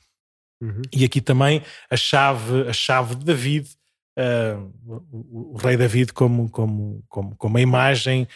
[0.61, 0.81] Uhum.
[0.93, 3.69] E aqui também a chave, a chave de David,
[4.17, 8.27] uh, o, o, rei David como, como, como, como a imagem,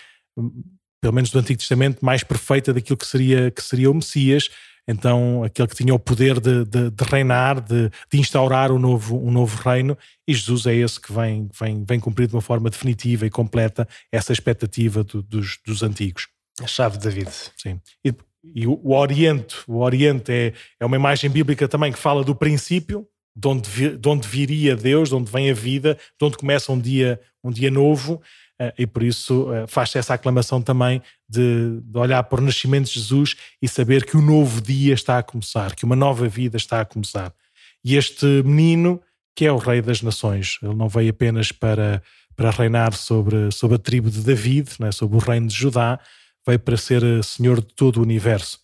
[1.02, 4.50] pelo menos do Antigo Testamento, mais perfeita daquilo que seria, que seria o Messias.
[4.88, 9.18] Então, aquele que tinha o poder de, de, de reinar, de, de, instaurar um novo,
[9.18, 12.70] um novo reino, e Jesus é esse que vem, vem, vem cumprir de uma forma
[12.70, 16.28] definitiva e completa essa expectativa do, dos, dos antigos.
[16.62, 17.32] A chave de David.
[17.58, 17.80] Sim.
[18.06, 18.14] E,
[18.56, 22.36] e o, o, Oriente, o Oriente é, é uma imagem bíblica também que fala do
[22.36, 26.38] princípio, de onde, vi, de onde viria Deus, de onde vem a vida, de onde
[26.38, 28.22] começa um dia, um dia novo,
[28.62, 32.86] uh, e por isso uh, faz-se essa aclamação também de, de, olhar para o nascimento
[32.86, 36.58] de Jesus e saber que o novo dia está a começar, que uma nova vida
[36.58, 37.34] está a começar.
[37.84, 39.02] E este menino,
[39.36, 42.04] que é o Rei das Nações, ele não veio apenas para,
[42.36, 46.00] para reinar sobre, sobre a tribo de David, né, sobre o reino de Judá,
[46.46, 48.60] veio para ser eh, senhor de todo o universo.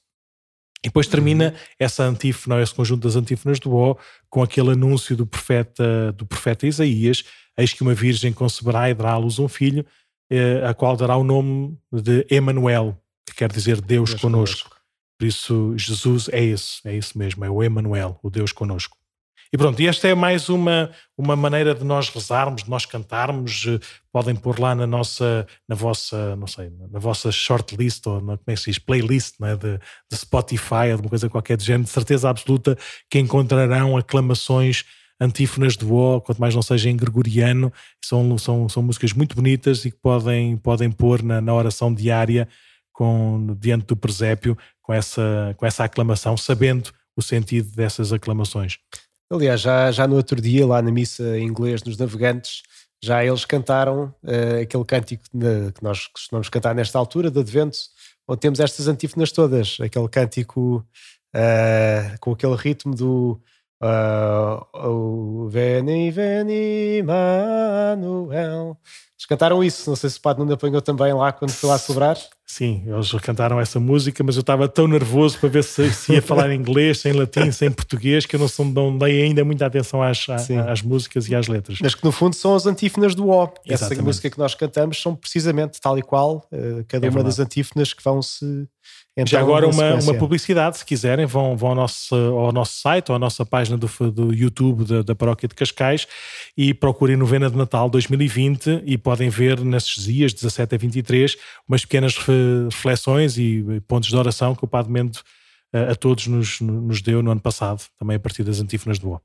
[0.84, 1.58] E depois termina uhum.
[1.78, 3.98] essa antífona, esse conjunto das antífonas do O,
[4.30, 7.24] com aquele anúncio do profeta, do profeta Isaías:
[7.58, 9.86] Eis que uma virgem conceberá e dará à luz um filho,
[10.30, 14.70] eh, a qual dará o nome de Emanuel, que quer dizer Deus, Deus conosco.
[14.70, 14.80] conosco.
[15.18, 18.99] Por isso, Jesus é esse, é isso mesmo, é o Emanuel, o Deus conosco.
[19.52, 23.66] E pronto, e esta é mais uma, uma maneira de nós rezarmos, de nós cantarmos.
[23.68, 23.80] Eh,
[24.12, 28.44] podem pôr lá na nossa, na vossa, não sei, na vossa shortlist ou na, como
[28.46, 29.56] é que se diz, playlist é?
[29.56, 29.80] de,
[30.12, 32.78] de Spotify, alguma coisa qualquer de género, de certeza absoluta
[33.10, 34.86] que encontrarão aclamações
[35.20, 37.74] antífonas de O, quanto mais não seja em gregoriano,
[38.06, 42.48] são, são, são músicas muito bonitas e que podem, podem pôr na, na oração diária
[42.94, 48.78] com, diante do presépio com essa, com essa aclamação, sabendo o sentido dessas aclamações.
[49.30, 52.63] Aliás, já, já no outro dia, lá na missa em inglês nos Navegantes,
[53.02, 57.78] já eles cantaram uh, aquele cântico que nós costumamos cantar nesta altura, de Advento,
[58.28, 60.86] onde temos estas antífonas todas, aquele cântico
[61.36, 63.39] uh, com aquele ritmo do
[63.82, 68.78] uh, oh, Veni, Veni, Manuel.
[69.18, 71.78] Eles cantaram isso, não sei se o Padre Nuno apanhou também lá quando foi lá
[71.78, 72.18] celebrar.
[72.46, 76.22] Sim, eles cantaram essa música, mas eu estava tão nervoso para ver se, se ia
[76.22, 80.02] falar em inglês, sem latim, sem português, que eu não, não dei ainda muita atenção
[80.02, 80.26] às,
[80.68, 81.78] às músicas e às letras.
[81.82, 83.54] Mas que no fundo são as antífonas do O.
[83.68, 87.39] Essa música que nós cantamos são precisamente tal e qual, uh, cada é uma das
[87.39, 88.68] antífonas que vão se
[89.17, 93.10] Então, Já agora uma, uma publicidade, se quiserem, vão, vão ao, nosso, ao nosso site
[93.10, 96.08] ou à nossa página do, do YouTube da, da Paróquia de Cascais
[96.56, 101.36] e procurem Novena de Natal 2020 e podem ver nesses dias, 17 a 23,
[101.67, 105.19] umas pequenas reflexões e pontos de oração que o Padre Mendo
[105.74, 109.12] a, a todos nos, nos deu no ano passado, também a partir das antífonas do
[109.12, 109.22] O.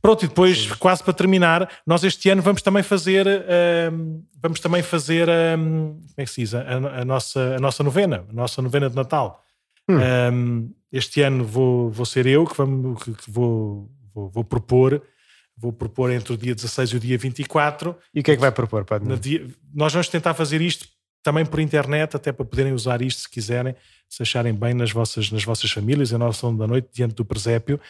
[0.00, 0.74] Pronto, e depois, Sim.
[0.78, 6.00] quase para terminar, nós este ano vamos também fazer, uh, vamos também fazer, uh, como
[6.16, 6.62] é que se diz, a,
[7.00, 9.42] a, nossa, a nossa novena, a nossa novena de Natal.
[9.88, 10.72] Hum.
[10.92, 15.02] este ano vou, vou ser eu que, vamos, que, que vou, vou, vou, propor,
[15.56, 17.96] vou propor entre o dia 16 e o dia 24.
[18.14, 19.16] E o que é que vai propor, Padre?
[19.16, 20.86] Dia, nós vamos tentar fazer isto
[21.24, 23.74] também por internet, até para poderem usar isto se quiserem,
[24.08, 27.80] se acharem bem nas vossas, nas vossas famílias, em nossa da noite, diante do presépio.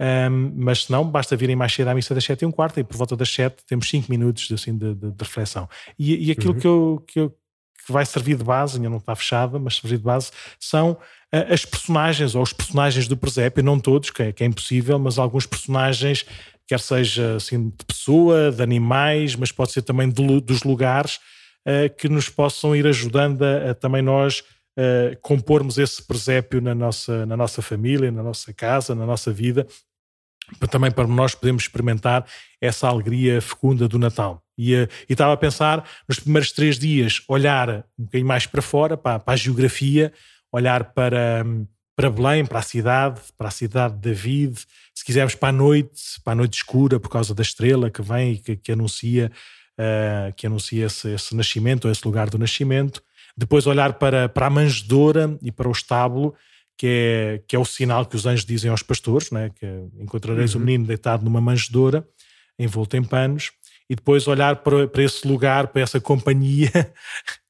[0.00, 2.80] Um, mas se não, basta virem mais cedo à missa das 7 e um quarto
[2.80, 5.68] e por volta das 7 temos 5 minutos assim, de, de, de reflexão.
[5.98, 6.60] E, e aquilo uhum.
[6.60, 7.30] que, eu, que, eu,
[7.86, 11.52] que vai servir de base, ainda não está fechada, mas servir de base, são uh,
[11.52, 15.18] as personagens ou os personagens do presépio, não todos, que é, que é impossível, mas
[15.18, 16.26] alguns personagens,
[16.66, 21.20] quer seja assim, de pessoa, de animais, mas pode ser também de, dos lugares,
[21.66, 24.42] uh, que nos possam ir ajudando a, a também nós
[24.78, 29.66] uh, compormos esse presépio na nossa, na nossa família, na nossa casa, na nossa vida,
[30.70, 32.26] também para nós podermos experimentar
[32.60, 34.42] essa alegria fecunda do Natal.
[34.56, 38.62] E, uh, e estava a pensar, nos primeiros três dias, olhar um bocadinho mais para
[38.62, 40.12] fora, para, para a geografia,
[40.52, 41.44] olhar para,
[41.96, 44.60] para Belém, para a cidade, para a cidade de David,
[44.94, 48.32] se quisermos para a noite, para a noite escura, por causa da estrela que vem
[48.32, 49.30] e que, que anuncia,
[49.78, 53.02] uh, que anuncia esse, esse nascimento, ou esse lugar do nascimento.
[53.36, 56.34] Depois olhar para, para a manjedoura e para o estábulo,
[56.76, 59.50] que é, que é o sinal que os anjos dizem aos pastores, né?
[59.54, 60.62] que é, encontrareis uhum.
[60.62, 62.06] o menino deitado numa manjedoura,
[62.58, 63.52] envolto em panos,
[63.88, 66.70] e depois olhar para, para esse lugar, para essa companhia,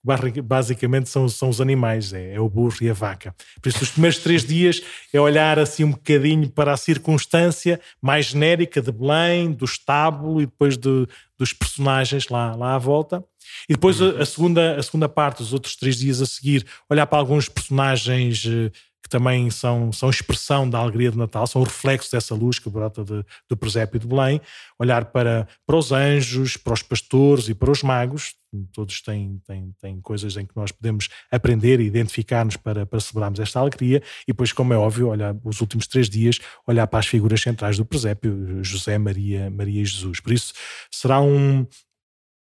[0.43, 3.35] basicamente são, são os animais, é, é, o burro e a vaca.
[3.63, 8.27] Por isso, os primeiros três dias é olhar assim um bocadinho para a circunstância mais
[8.27, 11.07] genérica de Belém, do estábulo e depois de,
[11.39, 13.25] dos personagens lá, lá à volta.
[13.69, 17.07] E depois a, a, segunda, a segunda parte, os outros três dias a seguir, olhar
[17.07, 18.71] para alguns personagens eh,
[19.05, 23.05] que também são, são expressão da alegria de Natal, são reflexo dessa luz que brota
[23.05, 24.41] de, do presépio de Belém,
[24.79, 28.35] olhar para, para os anjos, para os pastores e para os magos,
[28.73, 33.41] todos têm, têm, têm coisas em que nós podemos aprender e identificar-nos para, para celebrarmos
[33.41, 37.07] esta alegria, e depois, como é óbvio, olhar os últimos três dias, olhar para as
[37.07, 40.21] figuras centrais do presépio, José, Maria, Maria e Jesus.
[40.21, 40.55] Por isso,
[40.91, 41.67] será um,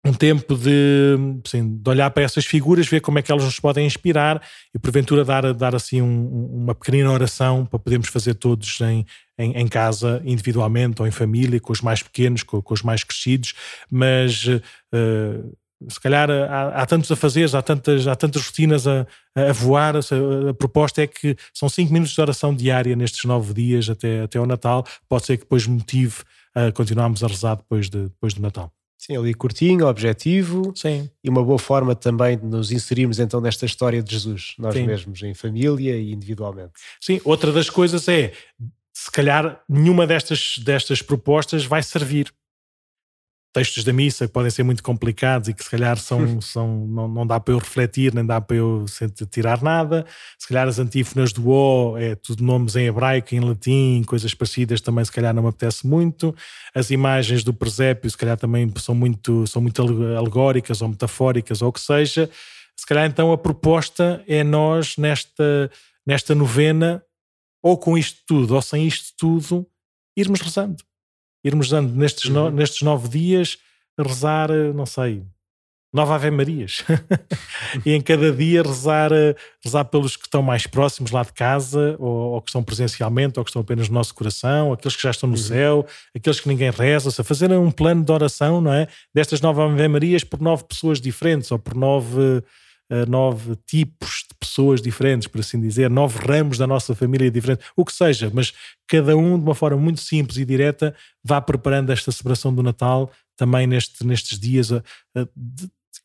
[0.06, 3.60] um tempo de, assim, de, olhar para essas figuras, ver como é que elas nos
[3.60, 4.42] podem inspirar
[4.74, 9.06] e porventura dar, dar assim um, uma pequenina oração para podermos fazer todos em,
[9.38, 13.04] em, em, casa, individualmente ou em família, com os mais pequenos, com, com os mais
[13.04, 13.56] crescidos,
[13.90, 15.58] mas uh,
[15.90, 19.96] se calhar há, há, tantos a fazer, há tantas, há tantas rotinas a, a voar.
[19.96, 24.22] A, a, proposta é que são cinco minutos de oração diária nestes nove dias até,
[24.22, 24.86] até o Natal.
[25.10, 26.18] Pode ser que depois motive
[26.54, 28.72] a continuarmos a rezar depois, de, depois do Natal.
[28.98, 30.72] Sim, ali curtinho, objetivo.
[30.76, 31.10] Sim.
[31.24, 34.86] E uma boa forma também de nos inserirmos então nesta história de Jesus, nós Sim.
[34.86, 36.74] mesmos, em família e individualmente.
[37.00, 38.34] Sim, outra das coisas é,
[38.94, 42.34] se calhar nenhuma destas, destas propostas vai servir
[43.56, 47.08] textos da missa que podem ser muito complicados e que se calhar são, são, não,
[47.08, 48.84] não dá para eu refletir, nem dá para eu
[49.32, 50.06] tirar nada.
[50.38, 54.82] Se calhar as antífonas do O é tudo nomes em hebraico, em latim, coisas parecidas
[54.82, 56.36] também se calhar não me apetece muito.
[56.76, 61.70] As imagens do presépio se calhar também são muito, são muito alegóricas ou metafóricas ou
[61.70, 62.30] o que seja.
[62.76, 65.72] Se calhar então a proposta é nós nesta,
[66.06, 67.02] nesta novena,
[67.64, 69.66] ou com isto tudo ou sem isto tudo,
[70.18, 70.84] irmos rezando
[71.46, 72.52] irmos dando nestes, no, uhum.
[72.52, 73.58] nestes nove dias
[73.98, 75.24] rezar, eh, não sei,
[75.94, 76.84] nove Ave Marias.
[77.86, 81.96] e em cada dia rezar, eh, rezar pelos que estão mais próximos lá de casa,
[82.00, 85.12] ou, ou, que estão presencialmente, ou que estão apenas no nosso coração, aqueles que já
[85.12, 85.42] estão no uhum.
[85.42, 88.88] céu, aqueles que ninguém reza, ou seja, fazer um plano de oração, não é?
[89.14, 92.44] Destas nove Ave Marias por nove pessoas diferentes, ou por nove
[93.08, 97.84] nove tipos de pessoas diferentes, por assim dizer, nove ramos da nossa família diferentes, o
[97.84, 98.54] que seja, mas
[98.88, 103.12] cada um de uma forma muito simples e direta vá preparando esta celebração do Natal
[103.36, 104.70] também neste, nestes dias,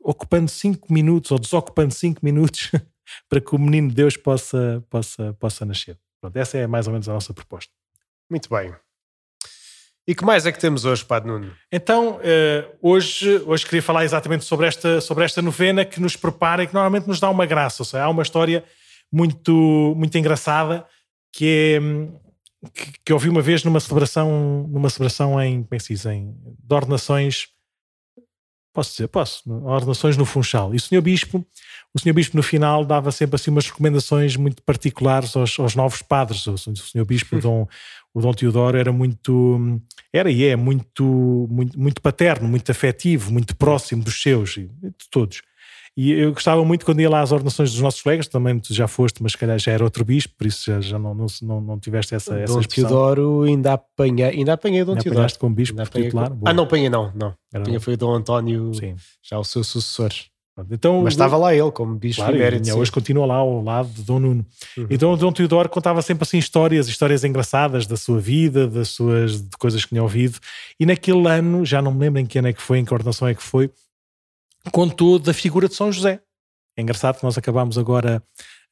[0.01, 2.71] ocupando cinco minutos ou desocupando cinco minutos
[3.29, 5.99] para que o menino de Deus possa, possa, possa nascer.
[6.21, 7.73] Pronto, essa é mais ou menos a nossa proposta.
[8.29, 8.75] Muito bem.
[10.11, 11.53] E que mais é que temos hoje, Padre Nuno?
[11.70, 16.64] Então, uh, hoje, hoje queria falar exatamente sobre esta, sobre esta novena que nos prepara
[16.64, 17.83] e que normalmente nos dá uma graça.
[17.83, 18.64] Ou seja, há uma história
[19.12, 20.85] muito, muito engraçada
[21.33, 21.81] que é
[22.75, 26.05] que, que ouvi uma vez numa celebração, numa celebração em, como é que se diz,
[26.07, 27.46] em, de ordenações
[28.72, 29.42] Posso dizer, posso.
[29.64, 30.72] Ordenações no Funchal.
[30.72, 31.44] E o senhor Bispo,
[31.92, 36.02] o senhor Bispo no final dava sempre assim umas recomendações muito particulares aos, aos novos
[36.02, 36.46] padres.
[36.46, 37.68] O senhor Bispo, o Dom,
[38.14, 39.80] o Dom Teodoro, era muito,
[40.12, 44.70] era e é muito, muito, muito paterno, muito afetivo, muito próximo dos seus, de
[45.11, 45.42] todos.
[46.03, 48.89] E eu gostava muito quando ia lá às ordenações dos nossos colegas, também tu já
[48.89, 51.61] foste, mas se calhar já era outro bispo, por isso já, já não, não, não,
[51.61, 52.89] não tiveste essa, essa Dom expressão.
[52.89, 55.19] Teodoro ainda apanhei, ainda apanhei Dom Ainda Teodoro.
[55.21, 56.31] apanhaste como bispo titular?
[56.31, 56.39] com-.
[56.49, 57.35] Ah, não apanhei não, não.
[57.53, 58.95] Era- Apanhei foi o Dom António, Sim.
[59.23, 60.11] já o seu sucessor.
[60.71, 62.75] Então, Mas estava lá ele como bispo Claro, emérito.
[62.77, 64.47] hoje continua lá ao lado de Dom Nuno.
[64.77, 64.87] Uhum.
[64.91, 69.41] Então, o Dom Teodoro contava sempre assim histórias, histórias engraçadas da sua vida, das suas
[69.43, 70.39] de coisas que tinha ouvido.
[70.79, 72.93] E naquele ano, já não me lembro em que ano é que foi, em que
[72.93, 73.71] ordenação é que foi,
[74.73, 76.20] contou da figura de São José.
[76.77, 78.23] É engraçado que nós acabámos agora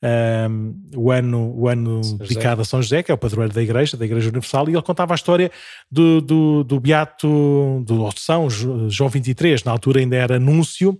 [0.03, 3.97] ahm, o ano, o ano dedicado a São José, que é o padroeiro da Igreja,
[3.97, 5.51] da Igreja Universal, e ele contava a história
[5.91, 10.99] do, do, do Beato do São João 23, na altura ainda era núncio,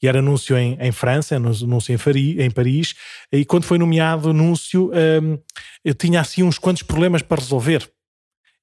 [0.00, 2.94] e era núncio em, em França, núncio em, Fari, em Paris,
[3.32, 4.90] e quando foi nomeado núncio,
[5.22, 5.38] hum,
[5.84, 7.88] eu tinha assim uns quantos problemas para resolver.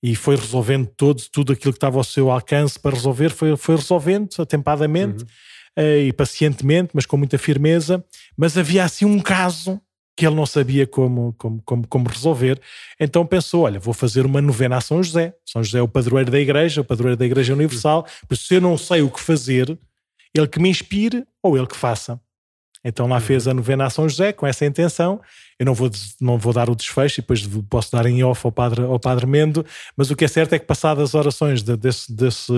[0.03, 3.75] E foi resolvendo todo, tudo aquilo que estava ao seu alcance para resolver, foi, foi
[3.75, 5.29] resolvendo atempadamente Uhum.
[5.75, 8.03] Eh, e pacientemente, mas com muita firmeza.
[8.37, 9.79] Mas havia assim um caso
[10.17, 12.59] que ele não sabia como, como, como, como resolver.
[12.99, 15.33] Então pensou: olha, vou fazer uma novena a São José.
[15.45, 18.05] São José é o padroeiro da Igreja, o padroeiro da Igreja Universal.
[18.27, 19.77] Por se eu não sei o que fazer,
[20.33, 22.19] ele que me inspire ou ele que faça.
[22.87, 25.19] Então lá fez a novena a São José com essa intenção.
[25.57, 25.89] Eu não vou,
[26.21, 29.65] não vou dar o desfecho depois posso dar em off ao padre, ao padre Mendo,
[29.97, 32.53] mas o que é certo é que passadas as orações de- desse, desse,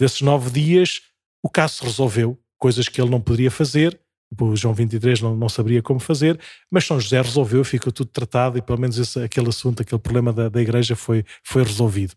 [0.00, 1.02] desses nove dias,
[1.42, 2.36] o caso se resolveu.
[2.62, 3.98] Coisas que ele não poderia fazer,
[4.40, 6.38] o João 23 não, não saberia como fazer,
[6.70, 10.32] mas São José resolveu, ficou tudo tratado e pelo menos esse, aquele assunto, aquele problema
[10.32, 12.14] da, da igreja foi, foi resolvido.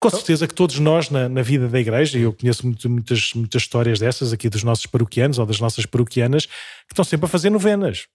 [0.00, 3.34] Com certeza que todos nós na, na vida da igreja, e eu conheço muito- muitas,
[3.34, 7.28] muitas histórias dessas aqui dos nossos paroquianos ou das nossas paroquianas, que estão sempre a
[7.28, 8.06] fazer novenas.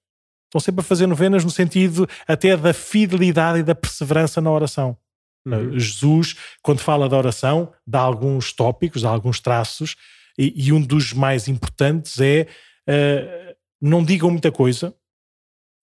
[0.47, 4.97] Estão sempre a fazer novenas no sentido até da fidelidade e da perseverança na oração.
[5.45, 5.75] Uhum.
[5.75, 9.95] Uh, Jesus, quando fala da oração, dá alguns tópicos, dá alguns traços,
[10.37, 12.47] e, e um dos mais importantes é
[12.89, 14.93] uh, não digam muita coisa,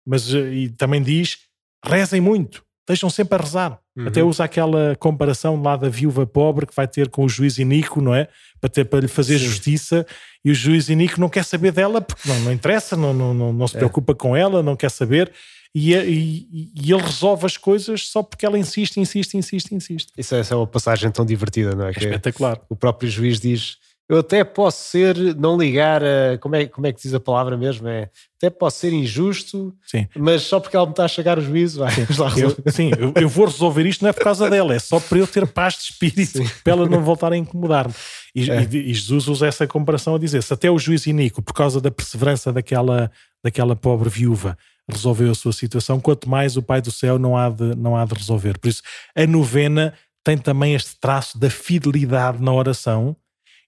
[0.06, 1.40] mas uh, e também diz
[1.86, 3.80] rezem muito, deixam sempre a rezar.
[3.98, 4.08] Uhum.
[4.08, 8.02] Até usa aquela comparação lá da viúva pobre que vai ter com o juiz Inico,
[8.02, 8.28] não é?
[8.60, 9.46] Para, ter, para lhe fazer Sim.
[9.46, 10.06] justiça,
[10.44, 13.54] e o juiz Inico não quer saber dela porque não, não interessa, não, não, não,
[13.54, 13.80] não se É.
[13.80, 15.32] preocupa com ela, não quer saber.
[15.74, 20.12] E, e- e ele resolve as coisas só porque ela insiste, insiste, insiste, insiste.
[20.18, 21.90] Isso é, essa é uma passagem tão divertida, não é?
[21.90, 22.62] É espetacular.
[22.70, 26.38] o próprio juiz diz: Eu até posso ser, não ligar a.
[26.40, 27.88] Como é, como é que diz a palavra mesmo?
[27.88, 30.08] É até posso ser injusto, Sim.
[30.16, 32.92] mas só porque ela me está a chegar o juízo, vai, vamos lá Eu, sim,
[33.00, 35.48] eu, eu vou resolver isto não é por causa dela, é só para eu ter
[35.48, 37.94] paz de espírito, para ela não voltar a incomodar-me.
[38.36, 38.62] E, É.
[38.72, 41.82] e- e Jesus usa essa comparação a dizer: se até o juiz Inico, por causa
[41.82, 43.10] da perseverança daquela,
[43.44, 44.56] daquela pobre viúva,
[44.88, 48.06] resolveu a sua situação, quanto mais o Pai do Céu não há, de, não há
[48.06, 48.60] de resolver.
[48.60, 48.84] Por isso,
[49.16, 49.92] a novena
[50.24, 53.16] tem também este traço da fidelidade na oração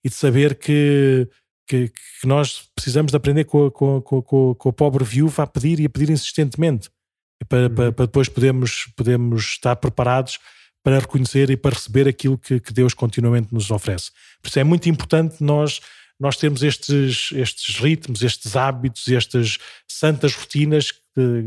[0.04, 1.28] e de saber que,
[1.68, 5.44] que, que nós precisamos de aprender com a, com, com, com com a pobre viúva
[5.44, 6.90] a pedir e a pedir insistentemente
[7.46, 7.76] para, Uhum.
[7.76, 10.40] para, para depois podermos, podermos estar preparados
[10.84, 14.12] para reconhecer e para receber aquilo que, que Deus continuamente nos oferece.
[14.42, 15.82] Por isso é muito importante nós,
[16.20, 19.58] nós termos estes, estes ritmos, estes hábitos, estas
[19.88, 20.94] santas rotinas,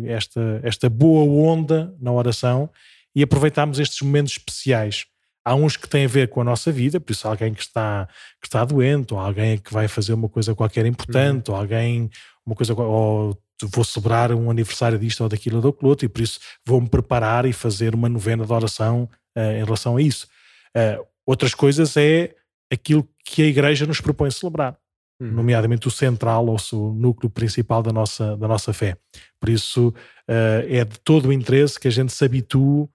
[0.06, 2.68] esta, esta boa onda na oração
[3.14, 5.06] e aproveitarmos estes momentos especiais.
[5.50, 8.06] Há uns que têm a ver com a nossa vida, por isso alguém que está,
[8.40, 12.08] que está doente, ou alguém que vai fazer uma coisa qualquer importante, ou alguém,
[12.46, 16.22] uma coisa, ou vou celebrar um aniversário disto ou daquilo ou daquilo outro, e por
[16.22, 20.28] isso vou-me preparar e fazer uma novena de oração eh, em relação a isso.
[20.72, 22.32] Eh, outras coisas é
[22.72, 24.78] aquilo que a Igreja nos propõe celebrar
[25.20, 25.32] Uhum.
[25.32, 28.96] nomeadamente o central ou o núcleo principal da nossa, da nossa fé.
[29.38, 29.92] Por isso
[30.26, 32.88] eh, é de todo o interesse que a gente se habitue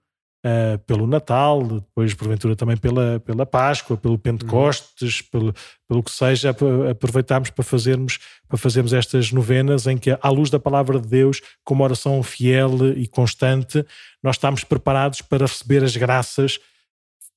[0.48, 5.52] eh, pelo Natal, depois porventura também pela, pela Páscoa, pelo Pentecostes, pelo,
[5.88, 10.48] pelo que seja, ap- aproveitarmos para fazermos, para fazermos estas novenas em que, à luz
[10.48, 13.84] da palavra de Deus, com uma oração fiel e constante,
[14.22, 16.60] nós estamos preparados para receber as graças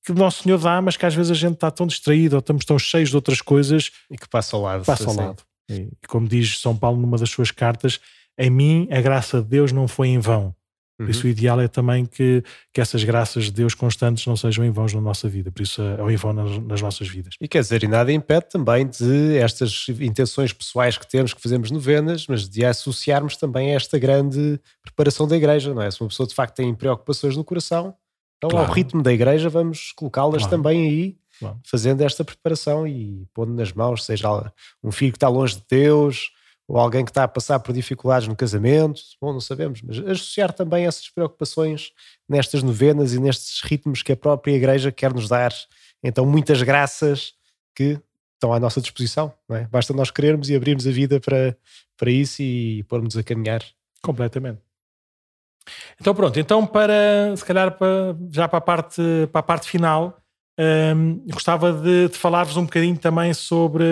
[0.04, 2.40] que o Nosso Senhor dá, mas que às vezes a gente está tão distraído ou
[2.40, 4.84] estamos tão cheios de outras coisas E que passa ao lado.
[4.84, 5.20] passa ao assim.
[5.20, 5.42] lado.
[5.68, 7.98] E como diz São Paulo numa das suas cartas,
[8.38, 10.54] em mim a graça de Deus não foi em vão.
[11.00, 11.10] Por Uhum.
[11.12, 12.44] isso o ideal é também que,
[12.74, 15.50] que essas graças de Deus constantes não sejam em vão na nossa vida.
[15.50, 17.36] Por isso é o em vão nas, nas nossas vidas.
[17.40, 21.70] E quer dizer, e nada impede também de estas intenções pessoais que temos, que fazemos
[21.70, 25.90] novenas, mas de associarmos também a esta grande preparação da igreja, não é?
[25.90, 27.94] Se uma pessoa de facto tem preocupações no coração,
[28.36, 28.66] então Claro.
[28.68, 30.50] ao ritmo da igreja vamos colocá-las Claro.
[30.50, 31.16] também aí
[31.64, 34.52] fazendo esta preparação e pondo nas mãos, seja
[34.84, 36.30] um filho que está longe de Deus,
[36.70, 40.52] ou alguém que está a passar por dificuldades no casamento, bom, não sabemos, mas associar
[40.52, 41.90] também essas preocupações
[42.28, 45.52] nestas novenas e nestes ritmos que a própria Igreja quer nos dar.
[46.00, 47.32] Então, muitas graças
[47.74, 47.98] que
[48.34, 49.66] estão à nossa disposição, não é?
[49.66, 51.56] Basta nós querermos e abrirmos a vida para,
[51.96, 53.64] para isso e pormos a caminhar.
[54.00, 54.60] Completamente.
[56.00, 60.18] Então pronto, então para se calhar para, já para a parte, para a parte final,
[60.96, 63.84] um, gostava de, de falar-vos um bocadinho também sobre,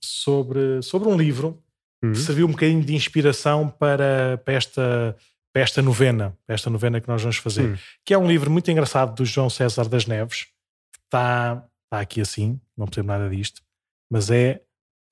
[0.00, 1.62] sobre, sobre um livro
[2.02, 2.14] uhum.
[2.14, 5.16] serviu um bocadinho de inspiração para, para, esta,
[5.52, 7.76] para esta novena, para esta novena que nós vamos fazer, uhum.
[8.04, 10.44] que é um livro muito engraçado do João César das Neves,
[10.92, 13.62] que está, está aqui assim, não percebo nada disto,
[14.10, 14.60] mas é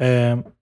[0.00, 0.52] uh,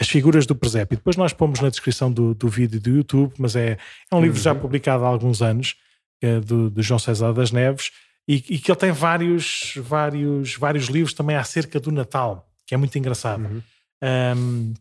[0.00, 0.96] As Figuras do Presépio.
[0.96, 3.78] Depois nós pomos na descrição do, do vídeo do YouTube, mas é,
[4.10, 4.60] é um livro já uhum.
[4.60, 5.76] publicado há alguns anos,
[6.22, 7.90] é do, do João César das Neves,
[8.26, 12.78] e, e, que ele tem vários, vários, vários livros também acerca do Natal, que é
[12.78, 13.44] muito engraçado.
[13.44, 13.62] Uhum.
[14.02, 14.74] Um,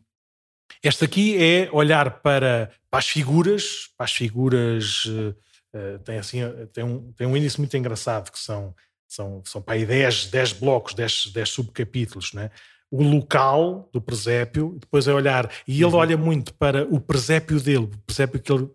[0.81, 6.39] este aqui é olhar para, para as figuras, para as figuras, uh, tem, assim,
[6.71, 8.73] tem, um, tem um índice muito engraçado que são,
[9.07, 12.49] são, são para aí 10, 10 blocos, 10, 10 subcapítulos, né?
[12.93, 15.95] o local do presépio, depois é olhar, e ele uhum.
[15.95, 18.69] olha muito para o presépio dele, o presépio que ele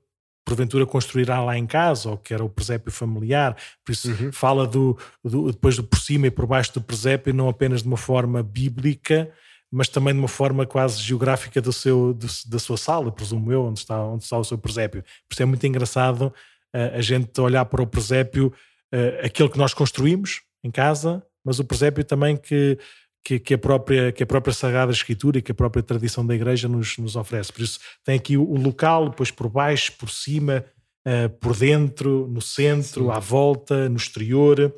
[0.44, 4.32] porventura construirá lá em casa, ou que era o presépio familiar, por isso uhum.
[4.32, 7.86] fala do, do, depois do por cima e por baixo do presépio, não apenas de
[7.86, 9.30] uma forma bíblica,
[9.70, 13.64] mas também de uma forma quase geográfica do seu, do, da sua sala, presumo eu,
[13.64, 15.02] onde está, onde está o seu presépio.
[15.02, 16.32] Por isso é muito engraçado
[16.74, 18.52] uh, a gente olhar para o presépio,
[18.92, 22.78] uh, aquele que nós construímos em casa, mas o presépio também que,
[23.22, 26.34] que, que, a própria, que a própria Sagrada Escritura e que a própria tradição da
[26.34, 27.52] Igreja nos, nos oferece.
[27.52, 30.64] Por isso tem aqui o, o local, depois por baixo, por cima,
[31.06, 33.10] uh, por dentro, no centro, Sim.
[33.10, 34.74] à volta, no exterior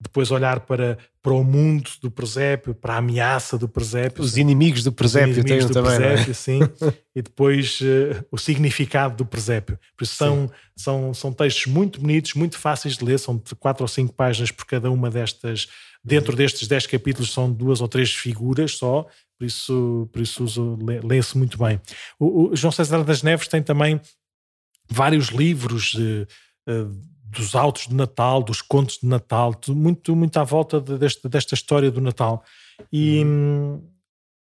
[0.00, 4.22] depois olhar para, para o mundo do presépio, para a ameaça do presépio.
[4.22, 5.94] Os inimigos do presépio têm também.
[5.94, 5.98] É?
[5.98, 6.34] Presépio, é?
[6.34, 6.60] sim.
[7.14, 9.78] e depois uh, o significado do presépio.
[9.96, 13.84] Por isso são, são, são textos muito bonitos, muito fáceis de ler, são de quatro
[13.84, 15.68] ou cinco páginas por cada uma destas.
[16.04, 16.36] Dentro uhum.
[16.36, 19.06] destes dez capítulos são duas ou três figuras só,
[19.38, 21.80] por isso, por isso lê-se muito bem.
[22.18, 24.00] O, o, João César das Neves tem também
[24.90, 25.94] vários livros.
[25.94, 26.26] Uh,
[26.68, 31.28] uh, dos autos de Natal, dos contos de Natal, muito, muito à volta de, desta,
[31.28, 32.42] desta história do Natal.
[32.92, 33.82] E, uhum.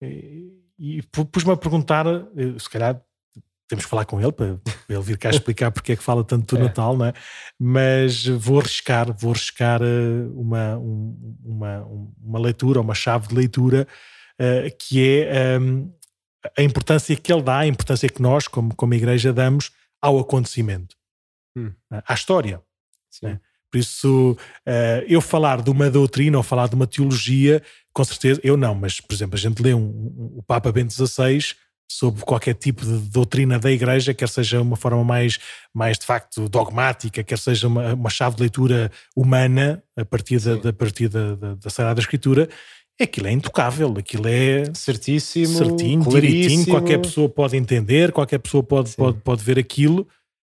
[0.01, 3.01] e, e pus-me a perguntar, eh, se calhar
[3.67, 4.57] temos que falar com ele para
[4.87, 6.63] ele vir cá explicar porque é que fala tanto do é.
[6.65, 7.13] Natal, não é?
[7.59, 11.85] Mas vou arriscar, vou arriscar eh, uma, uma,
[12.21, 13.87] uma leitura, uma chave de leitura
[14.39, 15.91] uh, que é um,
[16.57, 19.71] a importância que ele dá, a importância que nós, como, como igreja, damos
[20.01, 20.95] ao acontecimento,
[21.57, 21.73] hum.
[21.89, 22.61] à história.
[23.21, 23.39] Né?
[23.71, 24.37] Por isso,
[24.67, 27.61] uh, eu falar de uma doutrina ou falar de uma teologia,
[27.93, 30.93] com certeza, eu não, mas, por exemplo, a gente lê um, um, o Papa Bento
[30.93, 31.53] XVI
[31.89, 35.39] sobre qualquer tipo de doutrina da Igreja, quer seja uma forma mais,
[35.73, 40.55] mais de facto dogmática, quer seja uma, uma chave de leitura humana a partir da,
[40.55, 42.49] da, partir da, da, da Sagrada Escritura,
[42.99, 48.95] aquilo é intocável, aquilo é certíssimo, certinho, direitinho, qualquer pessoa pode entender, qualquer pessoa pode,
[48.95, 50.07] pode, pode ver aquilo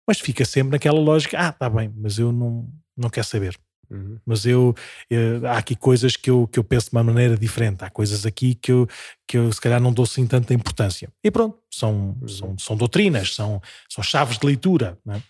[0.06, 3.58] mas fica sempre naquela lógica: ah, está bem, mas eu não, não quero saber.
[3.90, 4.18] Uhum.
[4.26, 4.74] Mas eu,
[5.08, 8.26] eu, há aqui coisas que eu, que eu penso de uma maneira diferente, há coisas
[8.26, 8.88] aqui que eu,
[9.26, 11.08] que eu se calhar não dou assim tanta importância.
[11.22, 12.28] E pronto, são, uhum.
[12.28, 14.98] são, são doutrinas, são, são chaves de leitura.
[15.08, 15.20] É?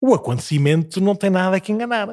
[0.00, 2.08] O acontecimento não tem nada que enganar.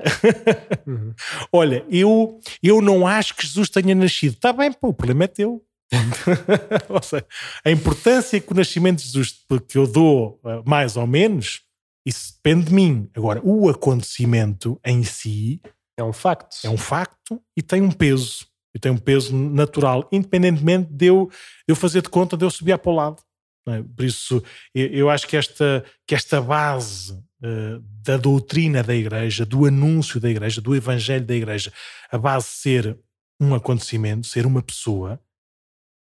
[0.87, 1.13] Uhum.
[1.51, 4.33] Olha, eu, eu não acho que Jesus tenha nascido.
[4.33, 5.63] Está bem, pô, o problema é teu.
[6.89, 7.25] ou seja,
[7.65, 11.61] a importância que o nascimento de Jesus que eu dou eh, mais ou menos,
[12.05, 13.09] isso depende de mim.
[13.15, 15.61] Agora, o acontecimento em si
[15.97, 16.55] é um facto.
[16.63, 18.47] É um facto e tem um peso.
[18.73, 22.49] E tem um peso natural, independentemente de eu, de eu fazer de conta de eu
[22.49, 23.21] subir para o lado.
[23.67, 23.83] É?
[23.83, 24.41] Por isso,
[24.73, 30.19] eu, eu, acho que esta, que esta base uh, da doutrina da Igreja, do anúncio
[30.19, 31.71] da Igreja, do Evangelho da Igreja,
[32.09, 32.97] a base ser
[33.39, 35.19] um acontecimento, ser uma pessoa,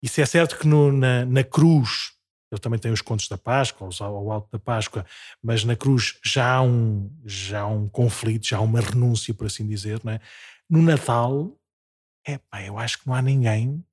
[0.02, 2.12] isso é certo que no, na, na cruz,
[2.52, 5.06] eu também tenho os contos da Páscoa, o alto da Páscoa,
[5.42, 9.48] mas na cruz já há um, já há um conflito, já há uma renúncia, por
[9.48, 10.00] assim dizer.
[10.04, 10.22] Não é?
[10.70, 11.58] No Natal,
[12.26, 13.84] é pá, eu acho que não há ninguém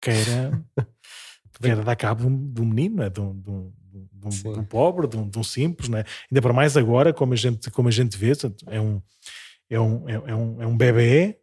[0.00, 0.64] que queira,
[1.60, 3.10] queira dar cabo de um menino, é?
[3.10, 5.88] de, um, de, um, de, um, de um pobre, de um, de simples.
[5.88, 6.04] Não é?
[6.30, 8.32] Ainda para mais agora, como a gente, como a gente vê,
[8.66, 9.02] é um,
[9.68, 11.38] é um, é um, é um bebê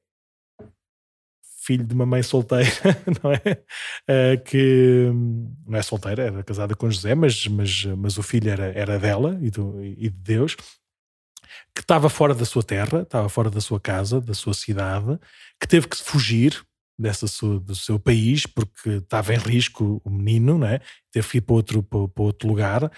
[1.62, 2.72] filho de uma mãe solteira,
[3.24, 3.62] não é?
[4.10, 5.10] Uh, que
[5.66, 9.38] não é solteira, era casada com José, mas, mas, mas o filho era, era dela
[9.42, 10.56] e, do, e de Deus.
[11.76, 15.20] que estava fora da sua terra, estava fora da sua casa, da sua cidade,
[15.60, 16.62] que teve que fugir
[16.98, 20.80] dessa sua, do seu país porque estava em risco o menino, né?
[21.12, 22.92] teve que ir para outro, para, para outro lugar.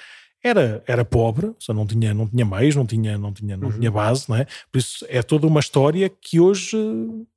[0.45, 3.79] Era, era pobre, só não tinha, não tinha meios, não tinha, não tinha, não uhum.
[3.79, 4.45] tinha base, não é?
[4.69, 6.77] Por isso é toda uma história que hoje,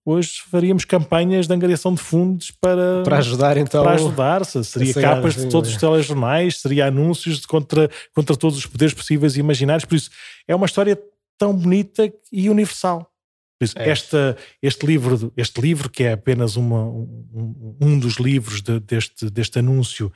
[0.04, 3.84] hoje faríamos campanhas de angariação de fundos para, para ajudar então.
[3.84, 4.64] Para ajudar, -se.
[4.64, 9.40] seria capas de todos os telejornais, seria anúncios contra, contra todos os poderes possíveis e
[9.40, 9.84] imaginários.
[9.84, 10.10] Por isso
[10.48, 11.00] é uma história
[11.38, 13.08] tão bonita e universal.
[13.60, 13.88] Isso, é.
[13.88, 19.30] esta, este, livro, este livro, que é apenas uma, um, um dos livros de, deste,
[19.30, 20.12] deste anúncio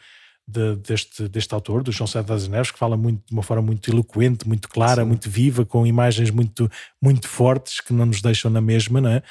[0.47, 3.63] de, deste, deste autor, do João César das Neves, que fala muito, de uma forma
[3.63, 5.09] muito eloquente, muito clara, Sim.
[5.09, 6.71] muito viva, com imagens muito,
[7.01, 9.01] muito fortes que não nos deixam na mesma.
[9.01, 9.23] Não é?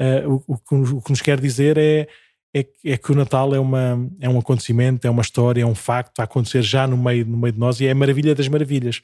[0.00, 0.54] Uh, o,
[0.96, 2.06] o, que nos quer dizer é,
[2.54, 5.74] é, é, que o Natal é, uma, é um acontecimento, é uma história, é um
[5.74, 8.48] facto a acontecer já no meio, no meio de nós e é a maravilha das
[8.48, 9.02] maravilhas.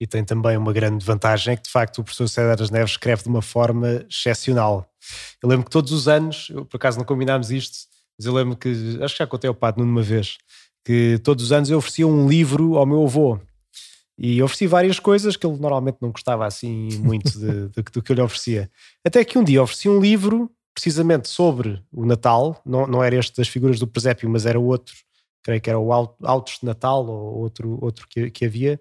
[0.00, 2.90] E tem também uma grande vantagem, é que de facto o professor César das Neves
[2.90, 4.90] escreve de uma forma excepcional.
[5.42, 7.76] Eu lembro que todos os anos, eu, por acaso não combinámos isto,
[8.18, 10.36] mas eu lembro que, acho que já contei ao Pato numa vez,
[10.84, 13.38] que todos os anos eu oferecia um livro ao meu avô.
[14.16, 18.12] E ofereci várias coisas que ele normalmente não gostava assim muito de, de, do que
[18.12, 18.70] eu lhe oferecia.
[19.04, 23.36] Até que um dia ofereci um livro precisamente sobre o Natal, não, não era este
[23.36, 24.94] das figuras do presépio, mas era outro,
[25.42, 28.80] creio que era o Autos de Natal ou outro, outro que, que havia,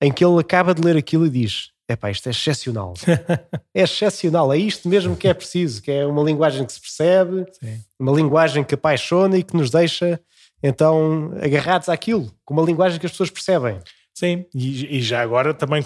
[0.00, 2.94] em que ele acaba de ler aquilo e diz: Epá, isto é excepcional.
[3.72, 7.46] é excepcional, é isto mesmo que é preciso, que é uma linguagem que se percebe,
[7.52, 7.80] Sim.
[7.98, 10.20] uma linguagem que apaixona e que nos deixa
[10.62, 13.78] então agarrados àquilo, com uma linguagem que as pessoas percebem.
[14.14, 15.82] Sim, e, e já agora também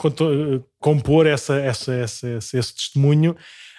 [0.80, 2.26] compor essa, essa, essa,
[2.58, 3.36] esse testemunho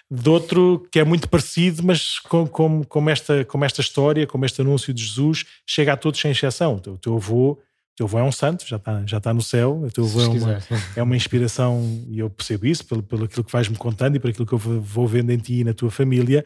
[0.09, 4.45] de outro que é muito parecido, mas com, com, com, esta, com esta história, como
[4.45, 6.75] este anúncio de Jesus, chega a todos sem exceção.
[6.75, 7.59] O teu avô
[7.97, 10.27] teu avô é um santo, já está, já está no céu, o teu avô é
[10.27, 10.63] uma,
[10.97, 14.29] é uma inspiração, e eu percebo isso pelo, pelo aquilo que vais-me contando e por
[14.29, 16.45] aquilo que eu vou vendo em ti e na tua família.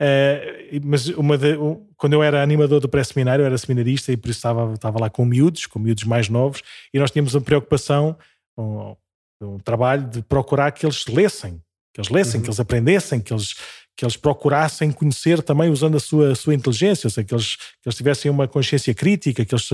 [0.00, 4.16] Uh, mas uma de, um, quando eu era animador do pré-seminário, eu era seminarista e
[4.16, 6.62] por isso estava, estava lá com miúdos, com miúdos mais novos,
[6.94, 8.16] e nós tínhamos uma preocupação,
[8.56, 8.94] um,
[9.42, 11.60] um trabalho de procurar que eles lessem,
[11.92, 12.42] que eles lessem, uhum.
[12.42, 13.54] que eles aprendessem, que eles,
[13.96, 17.56] que eles procurassem conhecer também usando a sua, a sua inteligência, ou seja, que eles,
[17.56, 19.68] que eles tivessem uma consciência crítica, que eles,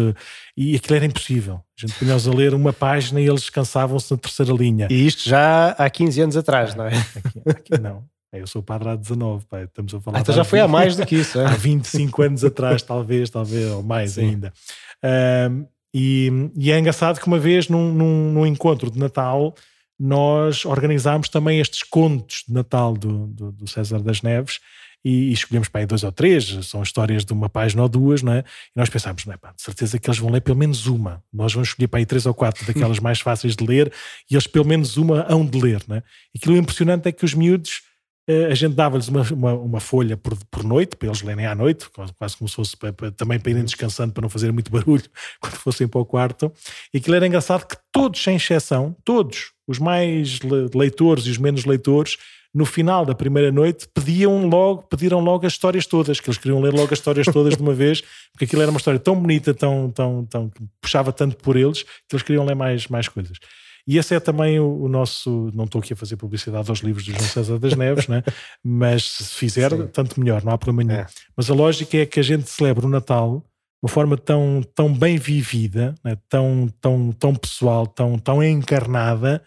[0.57, 1.57] e aquilo era impossível.
[1.57, 4.89] A gente punha-os a ler uma página e eles cansavam-se na terceira linha.
[4.91, 6.93] E isto já há 15 anos atrás, não é?
[6.97, 8.03] Aqui, aqui não.
[8.39, 9.65] Eu sou padre há 19, pai.
[9.65, 10.19] estamos a falar.
[10.19, 11.39] Ah, então já foi há mais do que isso.
[11.45, 11.47] É?
[11.47, 14.31] há 25 anos atrás, talvez, talvez, ou mais Sim.
[14.31, 14.53] ainda.
[15.51, 19.55] Um, e, e, é engraçado que uma vez num, num, num encontro de Natal
[19.99, 24.59] nós organizámos também estes contos de Natal do, do, do César das Neves
[25.05, 28.23] e, e escolhemos para aí dois ou três, são histórias de uma página ou duas,
[28.23, 28.39] não é?
[28.41, 31.23] E nós pensámos, não é pá, de certeza que eles vão ler pelo menos uma.
[31.33, 33.93] Nós vamos escolher para aí três ou quatro daquelas mais fáceis de ler
[34.31, 36.03] e eles pelo menos uma hão de ler, não é?
[36.35, 37.83] E aquilo impressionante é que os miúdos
[38.27, 41.87] a gente dava-lhes uma, uma, uma, folha por, por noite, para eles lerem à noite,
[42.17, 45.05] quase como se fosse para, para, também para irem descansando, para não fazerem muito barulho
[45.41, 46.51] quando fossem para o quarto.
[46.93, 50.39] E aquilo era engraçado que todos, sem exceção, todos, os mais
[50.75, 52.17] leitores e os menos leitores,
[52.55, 56.61] no final da primeira noite pediam logo, pediram logo as histórias todas, que eles queriam
[56.61, 58.01] ler logo as histórias todas de uma vez,
[58.33, 61.83] porque aquilo era uma história tão bonita, tão, tão, tão, que puxava tanto por eles,
[61.83, 63.39] que eles queriam ler mais, mais coisas.
[63.87, 65.51] E esse é também o, o, nosso.
[65.55, 68.23] Não estou aqui a fazer publicidade aos livros do João César das Neves, né?
[68.65, 69.87] mas se fizer, Sim.
[69.89, 71.01] tanto melhor, não há problema nenhum.
[71.03, 71.07] É.
[71.37, 74.93] Mas a lógica é que a gente celebra o Natal de uma forma tão, tão
[74.93, 76.17] bem vivida, né?
[76.29, 79.43] tão, tão, tão pessoal, tão, tão encarnada,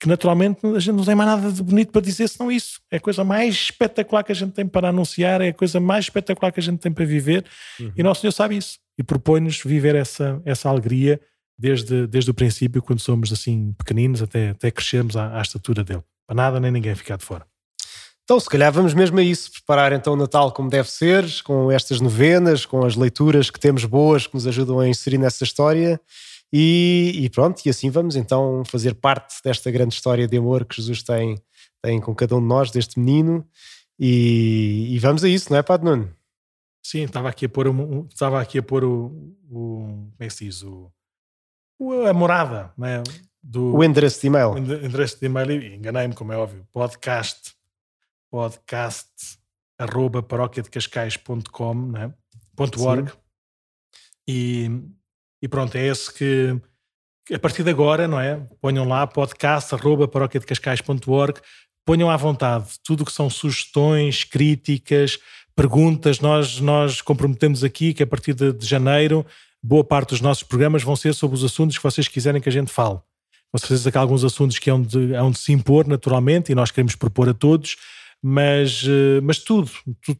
[0.00, 2.80] que naturalmente a gente não tem mais nada de bonito para dizer senão isso.
[2.92, 6.04] É a coisa mais espetacular que a gente tem para anunciar, é a coisa mais
[6.04, 7.44] espetacular que a gente tem para viver,
[7.80, 7.92] uhum.
[7.96, 8.78] e Nosso Senhor sabe isso.
[8.96, 11.20] E propõe-nos viver essa, essa alegria
[11.58, 16.02] desde, desde o princípio, quando somos assim pequeninos, até, até crescermos à, à estatura dele.
[16.26, 17.46] Para nada nem ninguém ficar de fora.
[18.24, 21.70] Então, se calhar vamos mesmo a isso, preparar então o Natal como deve ser, com
[21.70, 26.00] estas novenas, com as leituras que temos boas que nos ajudam a inserir nessa história.
[26.52, 30.76] E, e pronto, e assim vamos então fazer parte desta grande história de amor que
[30.76, 31.40] Jesus tem,
[31.80, 33.46] tem com cada um de nós, deste menino.
[33.96, 36.12] E, e vamos a isso, não é, Padre Nuno?
[36.84, 39.06] Sim, estava aqui a pôr, um, estava aqui a pôr o,
[39.48, 40.90] o, como é que se diz, o,
[42.08, 43.02] a morada, né?
[43.42, 44.58] Do, o endereço de e-mail.
[44.58, 47.54] Endereço de e-mail, enganei-me, como é óbvio, podcast,
[48.30, 49.38] podcast
[49.78, 52.12] arroba paróquiadecascais.com, né?
[52.54, 53.12] Ponto .org.
[54.26, 54.70] E,
[55.40, 56.60] e pronto, é esse que,
[57.32, 58.36] a partir de agora, não é?
[58.60, 61.40] Ponham lá podcast arroba paróquiadecascais.org,
[61.84, 65.18] ponham à vontade tudo o que são sugestões, críticas,
[65.54, 66.20] perguntas.
[66.20, 69.24] Nós, nós comprometemos aqui que a partir de, de janeiro
[69.66, 72.52] boa parte dos nossos programas vão ser sobre os assuntos que vocês quiserem que a
[72.52, 72.98] gente fale.
[73.50, 76.54] com certeza que há alguns assuntos que hão de, hão de se impor naturalmente e
[76.54, 77.76] nós queremos propor a todos,
[78.22, 79.70] mas, eh, mas tudo,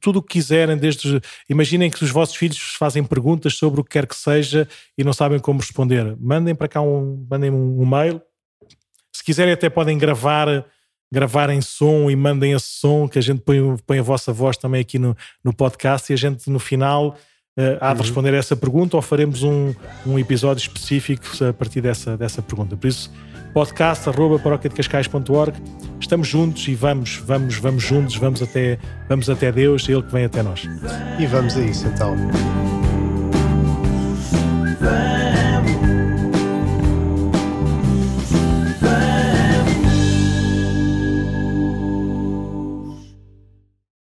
[0.01, 3.91] tudo o que quiserem, desde imaginem que os vossos filhos fazem perguntas sobre o que
[3.91, 6.17] quer que seja e não sabem como responder.
[6.19, 8.21] Mandem para cá um, mandem um, um mail.
[9.15, 10.65] Se quiserem, até podem gravar
[11.13, 14.57] gravar em som e mandem esse som que a gente põe, põe a vossa voz
[14.57, 17.17] também aqui no, no podcast e a gente no final
[17.57, 18.03] uh, há de uhum.
[18.03, 19.75] responder a essa pergunta ou faremos um,
[20.07, 22.77] um episódio específico a partir dessa, dessa pergunta.
[22.77, 23.11] Por isso,
[23.53, 24.39] podcast arroba
[25.99, 28.79] estamos juntos e vamos, vamos, vamos juntos, vamos até,
[29.09, 30.69] vamos até Deus, Ele que vem até nós.
[31.19, 32.15] E vamos a isso então.